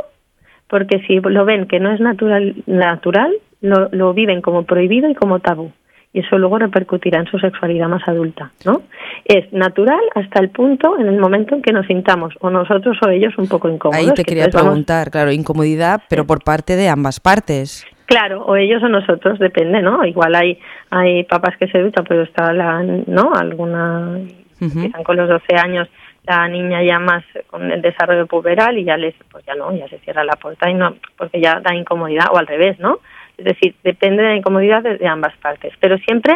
[0.67, 5.15] porque si lo ven que no es natural, natural lo, lo viven como prohibido y
[5.15, 5.71] como tabú
[6.15, 8.83] y eso luego repercutirá en su sexualidad más adulta, ¿no?
[9.25, 13.09] Es natural hasta el punto, en el momento en que nos sintamos, o nosotros o
[13.09, 14.01] ellos, un poco incómodos.
[14.01, 17.85] Ahí te quería preguntar, claro, incomodidad, pero por parte de ambas partes.
[18.05, 20.05] Claro, o ellos o nosotros, depende, ¿no?
[20.05, 20.59] Igual hay
[20.91, 23.33] hay papás que se duchan, pero está la, ¿no?
[23.33, 24.19] Alguna,
[24.59, 25.89] están con los 12 años,
[26.27, 29.87] la niña ya más con el desarrollo puberal y ya les, pues ya no, ya
[29.87, 32.99] se cierra la puerta y no, porque ya da incomodidad, o al revés, ¿no?
[33.37, 35.73] Es decir, depende de la incomodidad de, ambas partes.
[35.79, 36.33] Pero siempre,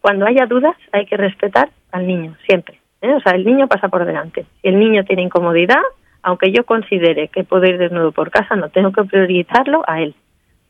[0.00, 2.78] cuando haya dudas, hay que respetar al niño, siempre.
[3.00, 3.12] ¿eh?
[3.14, 4.44] O sea, el niño pasa por delante.
[4.62, 5.82] Si el niño tiene incomodidad,
[6.22, 10.14] aunque yo considere que puede ir desnudo por casa, no tengo que priorizarlo a él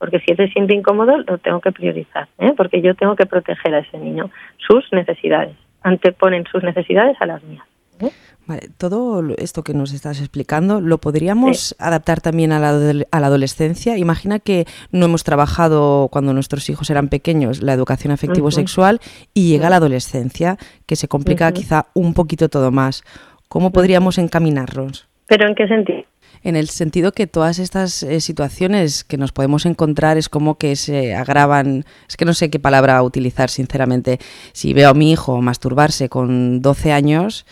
[0.00, 2.54] porque si él se siente incómodo lo tengo que priorizar, ¿eh?
[2.56, 7.44] porque yo tengo que proteger a ese niño, sus necesidades, anteponen sus necesidades a las
[7.44, 7.64] mías.
[8.00, 8.10] ¿eh?
[8.46, 13.26] Vale, todo esto que nos estás explicando, ¿lo podríamos adaptar también a la, a la,
[13.26, 13.98] adolescencia?
[13.98, 19.00] Imagina que no hemos trabajado cuando nuestros hijos eran pequeños la educación afectivo-sexual
[19.34, 23.04] y llega la adolescencia, que se complica quizá un poquito todo más.
[23.48, 25.08] ¿Cómo podríamos encaminarlos?
[25.26, 26.09] ¿Pero en qué sentido?
[26.42, 30.76] En el sentido que todas estas eh, situaciones que nos podemos encontrar es como que
[30.76, 34.18] se agravan, es que no sé qué palabra utilizar sinceramente,
[34.52, 37.46] si veo a mi hijo masturbarse con 12 años...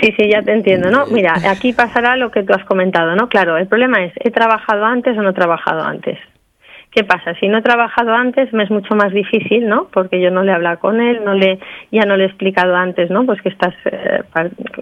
[0.00, 1.06] sí, sí, ya te entiendo, ¿no?
[1.06, 3.28] Mira, aquí pasará lo que tú has comentado, ¿no?
[3.28, 6.18] Claro, el problema es, ¿he trabajado antes o no he trabajado antes?
[6.94, 7.34] ¿Qué pasa?
[7.40, 9.88] Si no he trabajado antes, me es mucho más difícil, ¿no?
[9.92, 11.58] Porque yo no le he hablado con él, no le,
[11.90, 13.26] ya no le he explicado antes, ¿no?
[13.26, 14.22] Pues que estas, eh,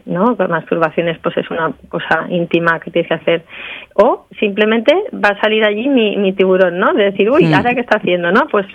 [0.05, 0.37] ¿no?
[0.37, 3.45] masturbaciones, pues es una cosa íntima que tienes que hacer.
[3.95, 6.93] O simplemente va a salir allí mi, mi tiburón, ¿no?
[6.93, 7.51] De decir, uy.
[7.55, 8.47] ¿ahora qué está haciendo, no?
[8.51, 8.67] Pues,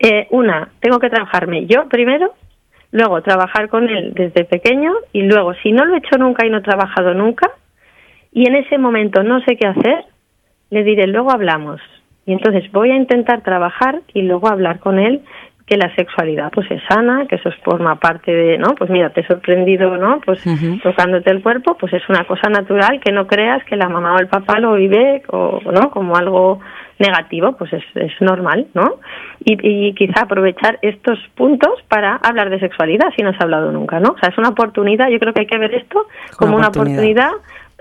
[0.00, 2.32] eh, una, tengo que trabajarme yo primero,
[2.90, 6.50] luego trabajar con él desde pequeño y luego, si no lo he hecho nunca y
[6.50, 7.50] no he trabajado nunca,
[8.32, 10.06] y en ese momento no sé qué hacer,
[10.70, 11.82] le diré, luego hablamos
[12.28, 15.22] y entonces voy a intentar trabajar y luego hablar con él
[15.64, 18.74] que la sexualidad pues es sana, que eso forma parte de, ¿no?
[18.74, 20.20] Pues mira, te he sorprendido, ¿no?
[20.20, 20.44] Pues
[20.82, 24.18] tocándote el cuerpo, pues es una cosa natural que no creas que la mamá o
[24.18, 25.90] el papá lo vive o, ¿no?
[25.90, 26.60] Como algo
[26.98, 28.96] negativo, pues es, es normal, ¿no?
[29.42, 33.72] Y, y, quizá aprovechar estos puntos para hablar de sexualidad si no se ha hablado
[33.72, 34.10] nunca, ¿no?
[34.10, 37.30] O sea, es una oportunidad, yo creo que hay que ver esto como una oportunidad,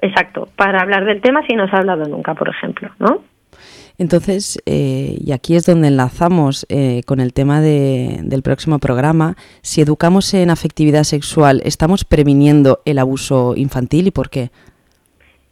[0.02, 3.24] exacto, para hablar del tema si no se ha hablado nunca, por ejemplo, ¿no?
[4.00, 9.82] Entonces, eh, y aquí es donde enlazamos eh, con el tema del próximo programa, si
[9.82, 14.50] educamos en afectividad sexual, ¿estamos previniendo el abuso infantil y por qué?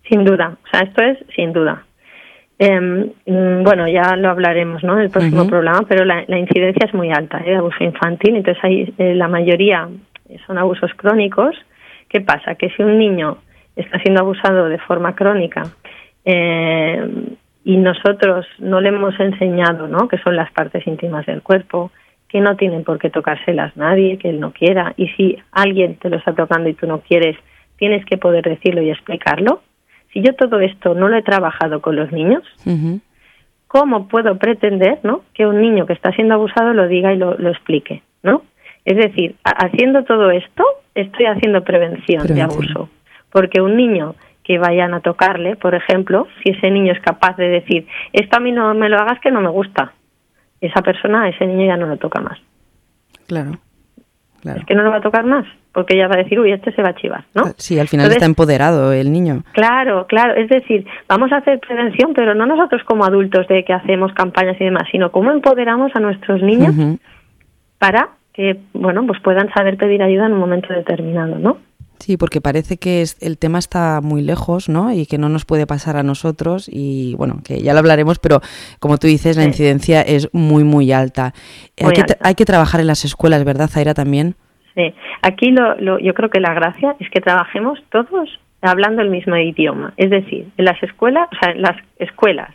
[0.07, 1.85] Sin duda, o sea, esto es sin duda.
[2.59, 4.93] Mm, bueno, ya lo hablaremos ¿no?
[4.93, 7.49] en el próximo programa, pero la, incidencia es muy alta ¿eh?
[7.49, 9.89] de abuso infantil, entonces hay, la mayoría
[10.45, 11.55] son abusos crónicos.
[12.09, 12.55] ¿Qué pasa?
[12.55, 13.37] Que si un niño
[13.75, 15.63] está siendo abusado de forma crónica,
[16.23, 20.07] eh, y nosotros no le hemos enseñado, ¿no?
[20.07, 21.91] Que son las partes íntimas del cuerpo,
[22.29, 24.93] que no tienen por qué tocárselas nadie, que él no quiera.
[24.97, 27.35] Y si alguien te lo está tocando y tú no quieres,
[27.77, 29.63] tienes que poder decirlo y explicarlo.
[30.13, 32.43] Si yo todo esto no lo he trabajado con los niños,
[33.67, 35.23] ¿cómo puedo pretender, ¿no?
[35.33, 38.43] Que un niño que está siendo abusado lo diga y lo, lo explique, ¿no?
[38.85, 42.89] Es decir, haciendo todo esto, estoy haciendo prevención, de abuso.
[43.31, 44.13] Porque un niño
[44.45, 48.39] que vayan a tocarle, por ejemplo, si ese niño es capaz de decir, esto a
[48.39, 49.93] mí no me lo hagas que no me gusta,
[50.61, 52.39] esa persona, ese niño ya no lo toca más.
[53.27, 53.59] Claro.
[54.43, 56.71] Es que no lo va a tocar más, porque ella va a decir, uy, este
[56.73, 57.45] se va a chivar, ¿no?
[57.57, 59.41] Sí, al final está empoderado el niño.
[59.53, 60.35] Claro, claro.
[60.35, 64.61] Es decir, vamos a hacer prevención, pero no nosotros como adultos de que hacemos campañas
[64.61, 66.75] y demás, sino cómo empoderamos a nuestros niños
[67.79, 71.57] para que, bueno, pues puedan saber pedir ayuda en un momento determinado, ¿no?
[71.99, 74.91] Sí, porque parece que es, el tema está muy lejos, ¿no?
[74.91, 78.41] Y que no nos puede pasar a nosotros y, bueno, que ya lo hablaremos, pero
[78.79, 81.33] como tú dices, la incidencia es muy, muy alta.
[81.81, 84.35] hay, Que, hay que trabajar en las escuelas, ¿verdad, Zaira, también?
[84.75, 89.09] Sí, aquí lo, lo, yo creo que la gracia es que trabajemos todos hablando el
[89.09, 89.93] mismo idioma.
[89.97, 92.49] Es decir, en las escuelas, o sea, en las escuelas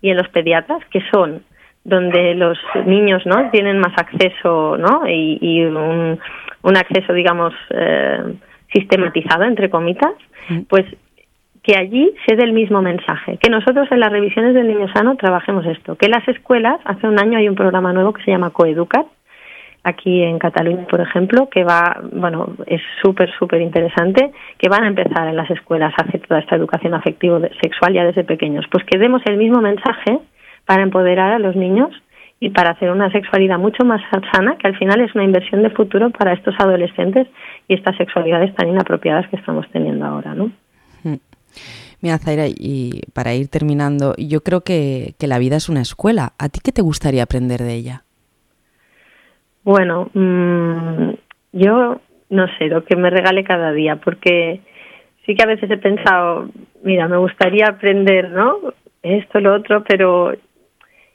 [0.00, 1.42] y en los pediatras, que son
[1.84, 6.18] donde los niños no tienen más acceso no y, y un,
[6.62, 8.34] un acceso digamos eh,
[8.72, 10.12] sistematizado, entre comitas,
[10.48, 10.60] mm.
[10.68, 10.84] pues
[11.62, 15.16] que allí se dé el mismo mensaje, que nosotros en las revisiones del niño sano
[15.16, 18.50] trabajemos esto, que las escuelas, hace un año hay un programa nuevo que se llama
[18.50, 19.06] Coeducar,
[19.84, 24.88] aquí en Cataluña, por ejemplo, que va, bueno, es súper, súper interesante, que van a
[24.88, 28.64] empezar en las escuelas a hacer toda esta educación afectivo sexual ya desde pequeños.
[28.70, 30.20] Pues que demos el mismo mensaje
[30.66, 31.90] para empoderar a los niños
[32.38, 34.00] y para hacer una sexualidad mucho más
[34.32, 37.28] sana, que al final es una inversión de futuro para estos adolescentes
[37.72, 40.52] y estas sexualidades tan inapropiadas que estamos teniendo ahora, ¿no?
[41.02, 41.16] Hmm.
[42.02, 46.32] Mira, Zaira, y para ir terminando, yo creo que, la vida es una escuela.
[46.38, 48.02] ¿A ti qué te gustaría aprender de ella?
[49.62, 51.10] Bueno, mm,
[51.52, 54.60] yo no sé, lo que me regale cada día, porque
[55.24, 56.50] sí que a veces he pensado,
[56.82, 58.58] mira, me gustaría aprender, ¿no?
[59.02, 60.32] Esto, lo otro, pero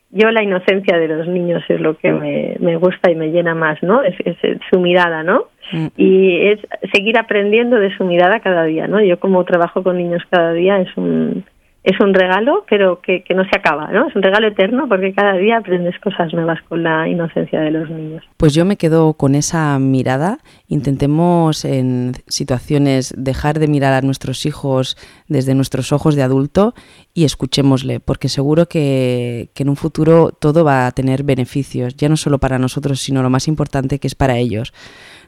[0.09, 3.53] yo la inocencia de los niños es lo que me, me gusta y me llena
[3.53, 4.01] más, ¿no?
[4.03, 4.37] Es, es,
[4.71, 5.47] su mirada, ¿no?
[5.71, 5.87] Mm.
[5.97, 6.59] Y es
[6.93, 9.01] seguir aprendiendo de su mirada cada día, ¿no?
[9.01, 11.43] Yo como trabajo con niños cada día es un
[11.87, 14.09] es un regalo, pero que, que, no se acaba, ¿no?
[14.09, 17.89] Es un regalo eterno porque cada día aprendes cosas nuevas con la inocencia de los
[17.89, 18.25] niños.
[18.35, 20.39] Pues yo me quedo con esa mirada.
[20.67, 24.97] Intentemos en situaciones dejar de mirar a nuestros hijos
[25.29, 26.73] desde nuestros ojos de adulto
[27.13, 32.09] y escuchémosle, porque seguro que, que en un futuro todo va a tener beneficios, ya
[32.09, 34.73] no solo para nosotros, sino lo más importante que es para ellos.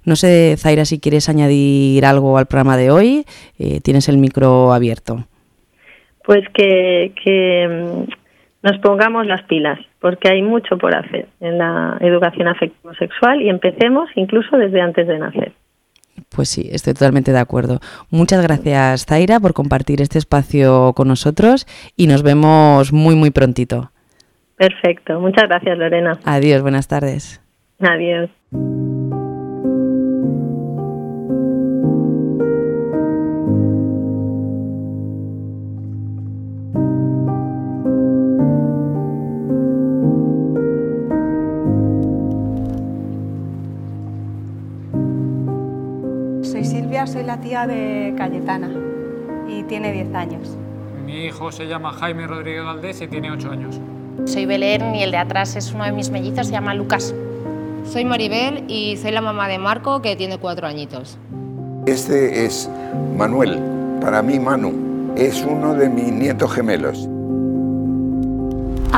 [0.06, 3.26] No sé, Zaira, si quieres añadir algo al programa de hoy,
[3.58, 5.26] eh, tienes el micro abierto
[6.30, 8.12] pues que, que mm,
[8.62, 14.12] nos pongamos las pilas, porque hay mucho por hacer en la educación afectivo-sexual y empecemos
[14.14, 15.54] incluso desde antes de nacer.
[16.30, 17.80] Pues sí, estoy totalmente de acuerdo.
[18.12, 21.66] Muchas gracias, Zaira, por compartir este espacio con nosotros
[21.98, 23.90] y nos vemos muy, muy prontito.
[24.56, 25.20] Perfecto.
[25.20, 26.20] Muchas gracias, Lorena.
[26.26, 27.42] Adiós, buenas tardes.
[27.80, 28.30] Adiós.
[47.08, 48.70] Soy la tía de Cayetana
[49.48, 50.58] y tiene 10 años.
[51.06, 53.80] Mi hijo se llama Jaime Rodríguez Valdés y tiene 8 años.
[54.26, 57.14] Soy Belén y el de atrás es uno de mis mellizos, se llama Lucas.
[57.86, 61.18] Soy Maribel y soy la mamá de Marco, que tiene 4 añitos.
[61.86, 62.70] Este es
[63.18, 63.60] Manuel,
[64.02, 67.10] para mí Manu, es uno de mis nietos gemelos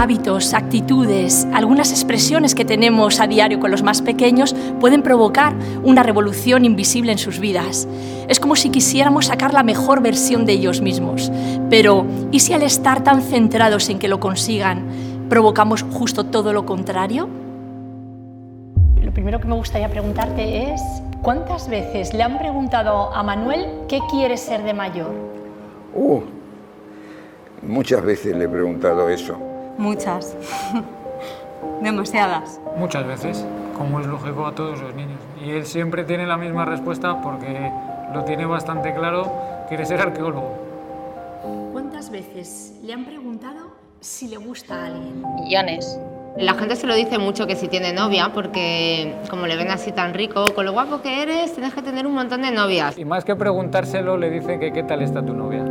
[0.02, 6.02] hábitos, actitudes, algunas expresiones que tenemos a diario con los más pequeños pueden provocar una
[6.02, 7.88] revolución invisible en sus vidas.
[8.28, 11.32] Es como si quisiéramos sacar la mejor versión de ellos mismos.
[11.70, 14.88] Pero, ¿y si al estar tan centrados en que lo consigan,
[15.30, 17.30] provocamos justo todo lo contrario?
[19.04, 20.82] Lo primero que me gustaría preguntarte es,
[21.22, 25.12] ¿cuántas veces le han preguntado a Manuel qué quiere ser de mayor?
[25.94, 26.22] Uh,
[27.62, 29.51] muchas veces le he preguntado eso.
[29.82, 30.38] Muchas.
[31.82, 32.62] Demasiadas.
[32.78, 33.44] Muchas veces,
[33.76, 35.20] como es lógico a todos los niños.
[35.44, 37.72] Y él siempre tiene la misma respuesta porque
[38.14, 39.32] lo tiene bastante claro,
[39.68, 40.54] quiere ser arqueólogo.
[41.72, 45.24] ¿Cuántas veces le han preguntado si le gusta a alguien?
[45.42, 46.00] Millones.
[46.38, 49.92] La gente se lo dice mucho que si tiene novia, porque como le ven así
[49.92, 53.00] tan rico, con lo guapo que eres, tienes que tener un montón de novias.
[53.00, 55.66] Y más que preguntárselo, le dicen que qué tal está tu novia.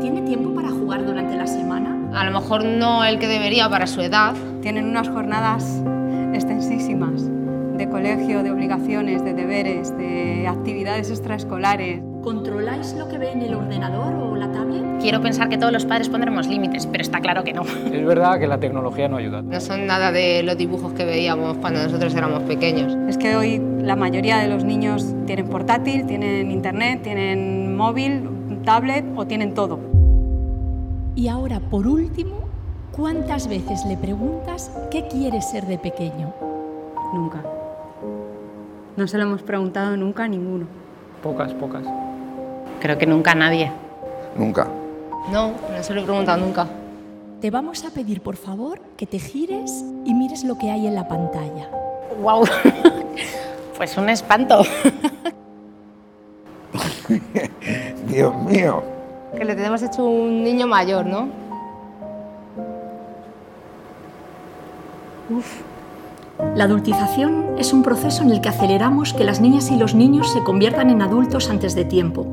[0.00, 1.97] ¿Tiene tiempo para jugar durante la semana?
[2.12, 4.34] A lo mejor no el que debería para su edad.
[4.62, 5.82] Tienen unas jornadas
[6.32, 7.28] extensísimas
[7.76, 12.00] de colegio, de obligaciones, de deberes, de actividades extraescolares.
[12.22, 14.82] ¿Controláis lo que ve en el ordenador o la tablet?
[15.00, 17.62] Quiero pensar que todos los padres pondremos límites, pero está claro que no.
[17.62, 19.42] Es verdad que la tecnología no ayuda.
[19.42, 22.96] No son nada de los dibujos que veíamos cuando nosotros éramos pequeños.
[23.08, 28.28] Es que hoy La mayoría de los niños tienen portátil, tienen internet, tienen móvil,
[28.64, 29.78] tablet o tienen todo.
[31.18, 32.36] Y ahora, por último,
[32.92, 36.32] ¿cuántas veces le preguntas qué quiere ser de pequeño?
[37.12, 37.42] Nunca.
[38.96, 40.68] No se lo hemos preguntado nunca a ninguno.
[41.20, 41.82] Pocas, pocas.
[42.78, 43.72] Creo que nunca a nadie.
[44.36, 44.68] Nunca.
[45.32, 46.68] No, no se lo he preguntado nunca.
[47.40, 50.94] Te vamos a pedir, por favor, que te gires y mires lo que hay en
[50.94, 51.68] la pantalla.
[52.22, 52.44] ¡Wow!
[53.76, 54.62] pues un espanto.
[58.06, 58.97] Dios mío.
[59.36, 61.28] Que le tenemos hecho un niño mayor, ¿no?
[66.54, 70.32] La adultización es un proceso en el que aceleramos que las niñas y los niños
[70.32, 72.26] se conviertan en adultos antes de tiempo.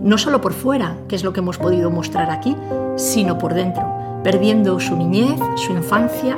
[0.00, 2.56] No solo por fuera, que es lo que hemos podido mostrar aquí,
[2.96, 3.82] sino por dentro,
[4.22, 6.36] perdiendo su niñez, su infancia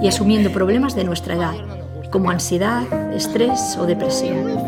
[0.00, 1.54] y asumiendo problemas de nuestra edad,
[2.10, 4.58] como ansiedad, estrés o depresión.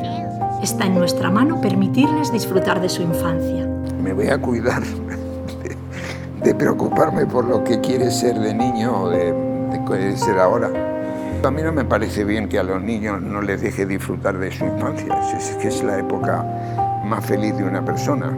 [0.62, 3.73] Está en nuestra mano permitirles disfrutar de su infancia.
[4.04, 4.82] Me voy a cuidar
[6.42, 10.70] de, preocuparme por lo que quiere ser de niño o de, de ser ahora.
[11.42, 14.52] A mí no me parece bien que a los niños no les deje disfrutar de
[14.52, 15.18] su infancia.
[15.58, 16.44] Que es la época
[17.06, 18.36] más feliz de una persona.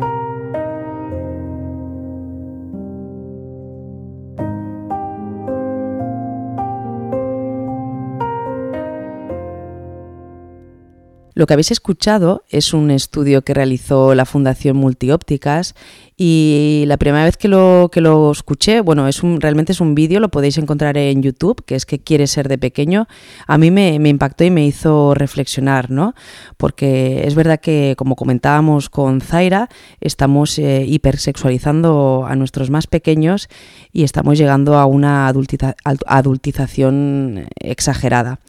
[11.37, 15.75] Lo que habéis escuchado es un estudio que realizó la Fundación Multiópticas
[16.17, 20.19] y la primera vez que lo, que lo escuché, bueno, es realmente es un vídeo,
[20.19, 23.07] lo podéis encontrar en YouTube, que es que quiere ser de pequeño,
[23.47, 26.15] a mí me, impactó y me hizo reflexionar, ¿no?
[26.57, 29.69] Porque es verdad que, como comentábamos con Zaira,
[30.01, 33.51] estamos eh, hipersexualizando a nuestros más pequeños
[33.93, 35.77] y estamos llegando a una adultiza-
[36.07, 38.41] adultización exagerada.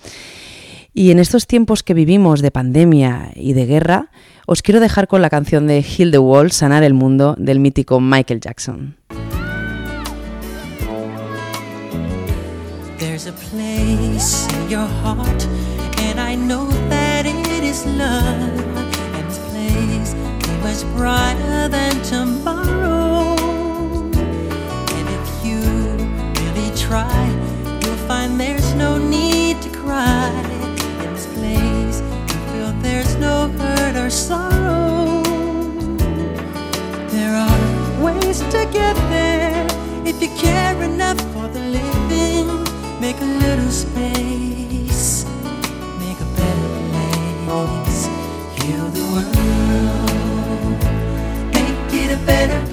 [0.97, 4.09] Y en estos tiempos que vivimos de pandemia y de guerra,
[4.47, 8.01] os quiero dejar con la canción de Heal the World, Sanar el Mundo, del mítico
[8.01, 8.97] Michael Jackson.
[34.07, 35.21] Or sorrow.
[37.09, 39.67] There are ways to get there
[40.05, 42.47] if you care enough for the living.
[43.01, 45.25] Make a little space,
[45.99, 46.69] make a better
[47.45, 48.01] place.
[48.57, 50.79] Heal the world,
[51.53, 52.66] make it a better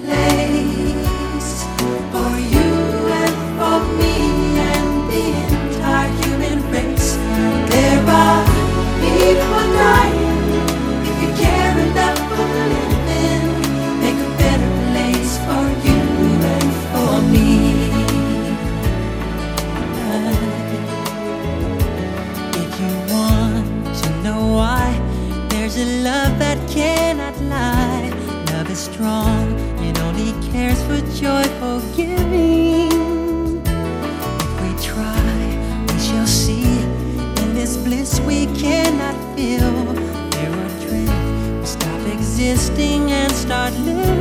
[29.05, 29.53] strong,
[29.85, 33.61] it only cares for joyful giving.
[33.67, 36.65] If we try, we shall see.
[37.43, 39.75] In this bliss we cannot feel.
[40.33, 44.14] Fear or dread, we stop existing and start living.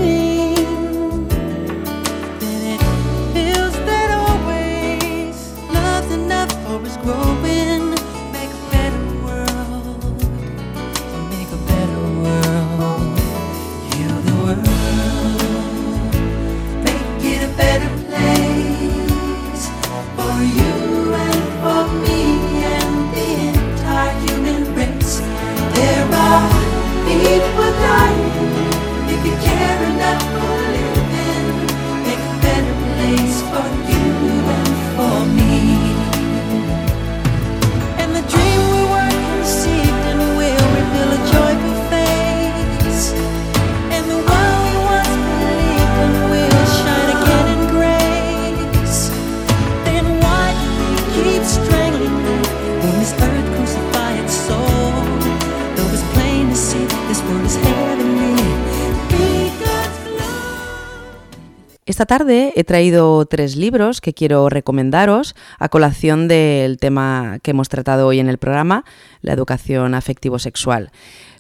[62.04, 67.70] Esta tarde he traído tres libros que quiero recomendaros a colación del tema que hemos
[67.70, 68.84] tratado hoy en el programa,
[69.22, 70.92] la educación afectivo-sexual.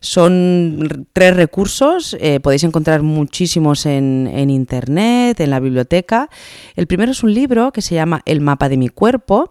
[0.03, 6.29] Son tres recursos, eh, podéis encontrar muchísimos en, en, internet, en la biblioteca.
[6.75, 9.49] El primero es un libro que se llama El mapa de mi cuerpo,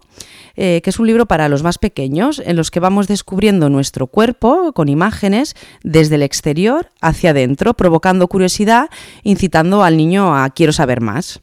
[0.55, 4.05] eh, que es un libro para los más pequeños, en los que vamos descubriendo nuestro
[4.05, 8.91] cuerpo con imágenes desde el exterior hacia adentro, provocando curiosidad,
[9.23, 11.41] incitando al niño a quiero saber más.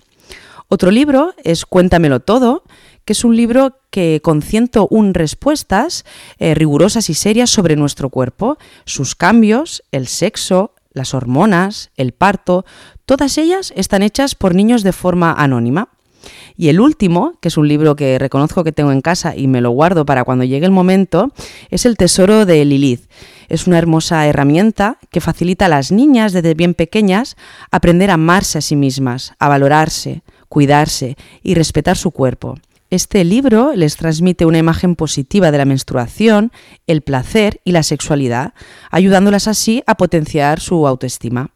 [0.69, 2.63] Otro libro es Cuéntamelo todo,
[3.11, 6.05] que es un libro que con 101 respuestas
[6.39, 12.65] eh, rigurosas y serias sobre nuestro cuerpo, sus cambios, el sexo, las hormonas, el parto,
[13.07, 15.89] todas ellas están hechas por niños de forma anónima.
[16.57, 19.61] Y el último, que es un libro que reconozco que tengo en casa y me
[19.61, 21.33] lo guardo para cuando llegue el momento,
[21.69, 23.11] es El Tesoro de Lilith.
[23.49, 27.37] Es una hermosa herramienta que facilita a las niñas desde bien pequeñas
[27.73, 32.55] aprender a amarse a sí mismas, a valorarse, cuidarse y respetar su cuerpo.
[32.91, 36.51] Este libro les transmite una imagen positiva de la menstruación,
[36.89, 38.53] el placer y la sexualidad,
[38.91, 41.53] ayudándolas así a potenciar su autoestima.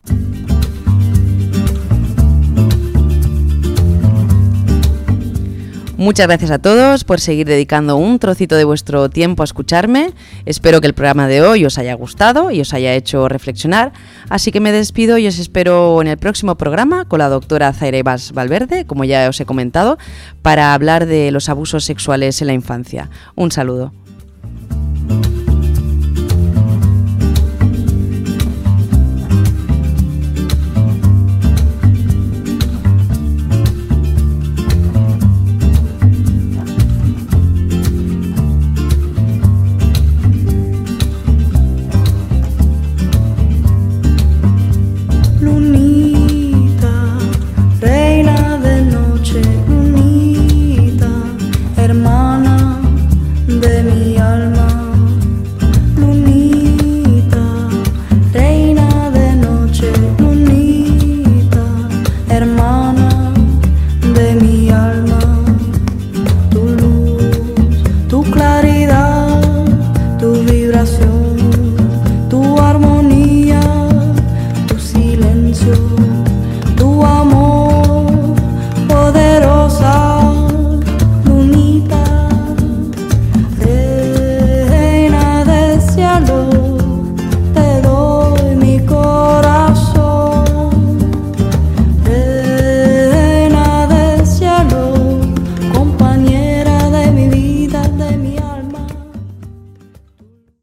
[5.97, 10.13] Muchas gracias a todos por seguir dedicando un trocito de vuestro tiempo a escucharme.
[10.45, 13.93] Espero que el programa de hoy os haya gustado y os haya hecho reflexionar.
[14.29, 18.33] Así que me despido y os espero en el próximo programa con la doctora Ibas
[18.33, 19.97] Valverde, como ya os he comentado,
[20.43, 23.09] para hablar de los abusos sexuales en la infancia.
[23.37, 23.93] Un saludo.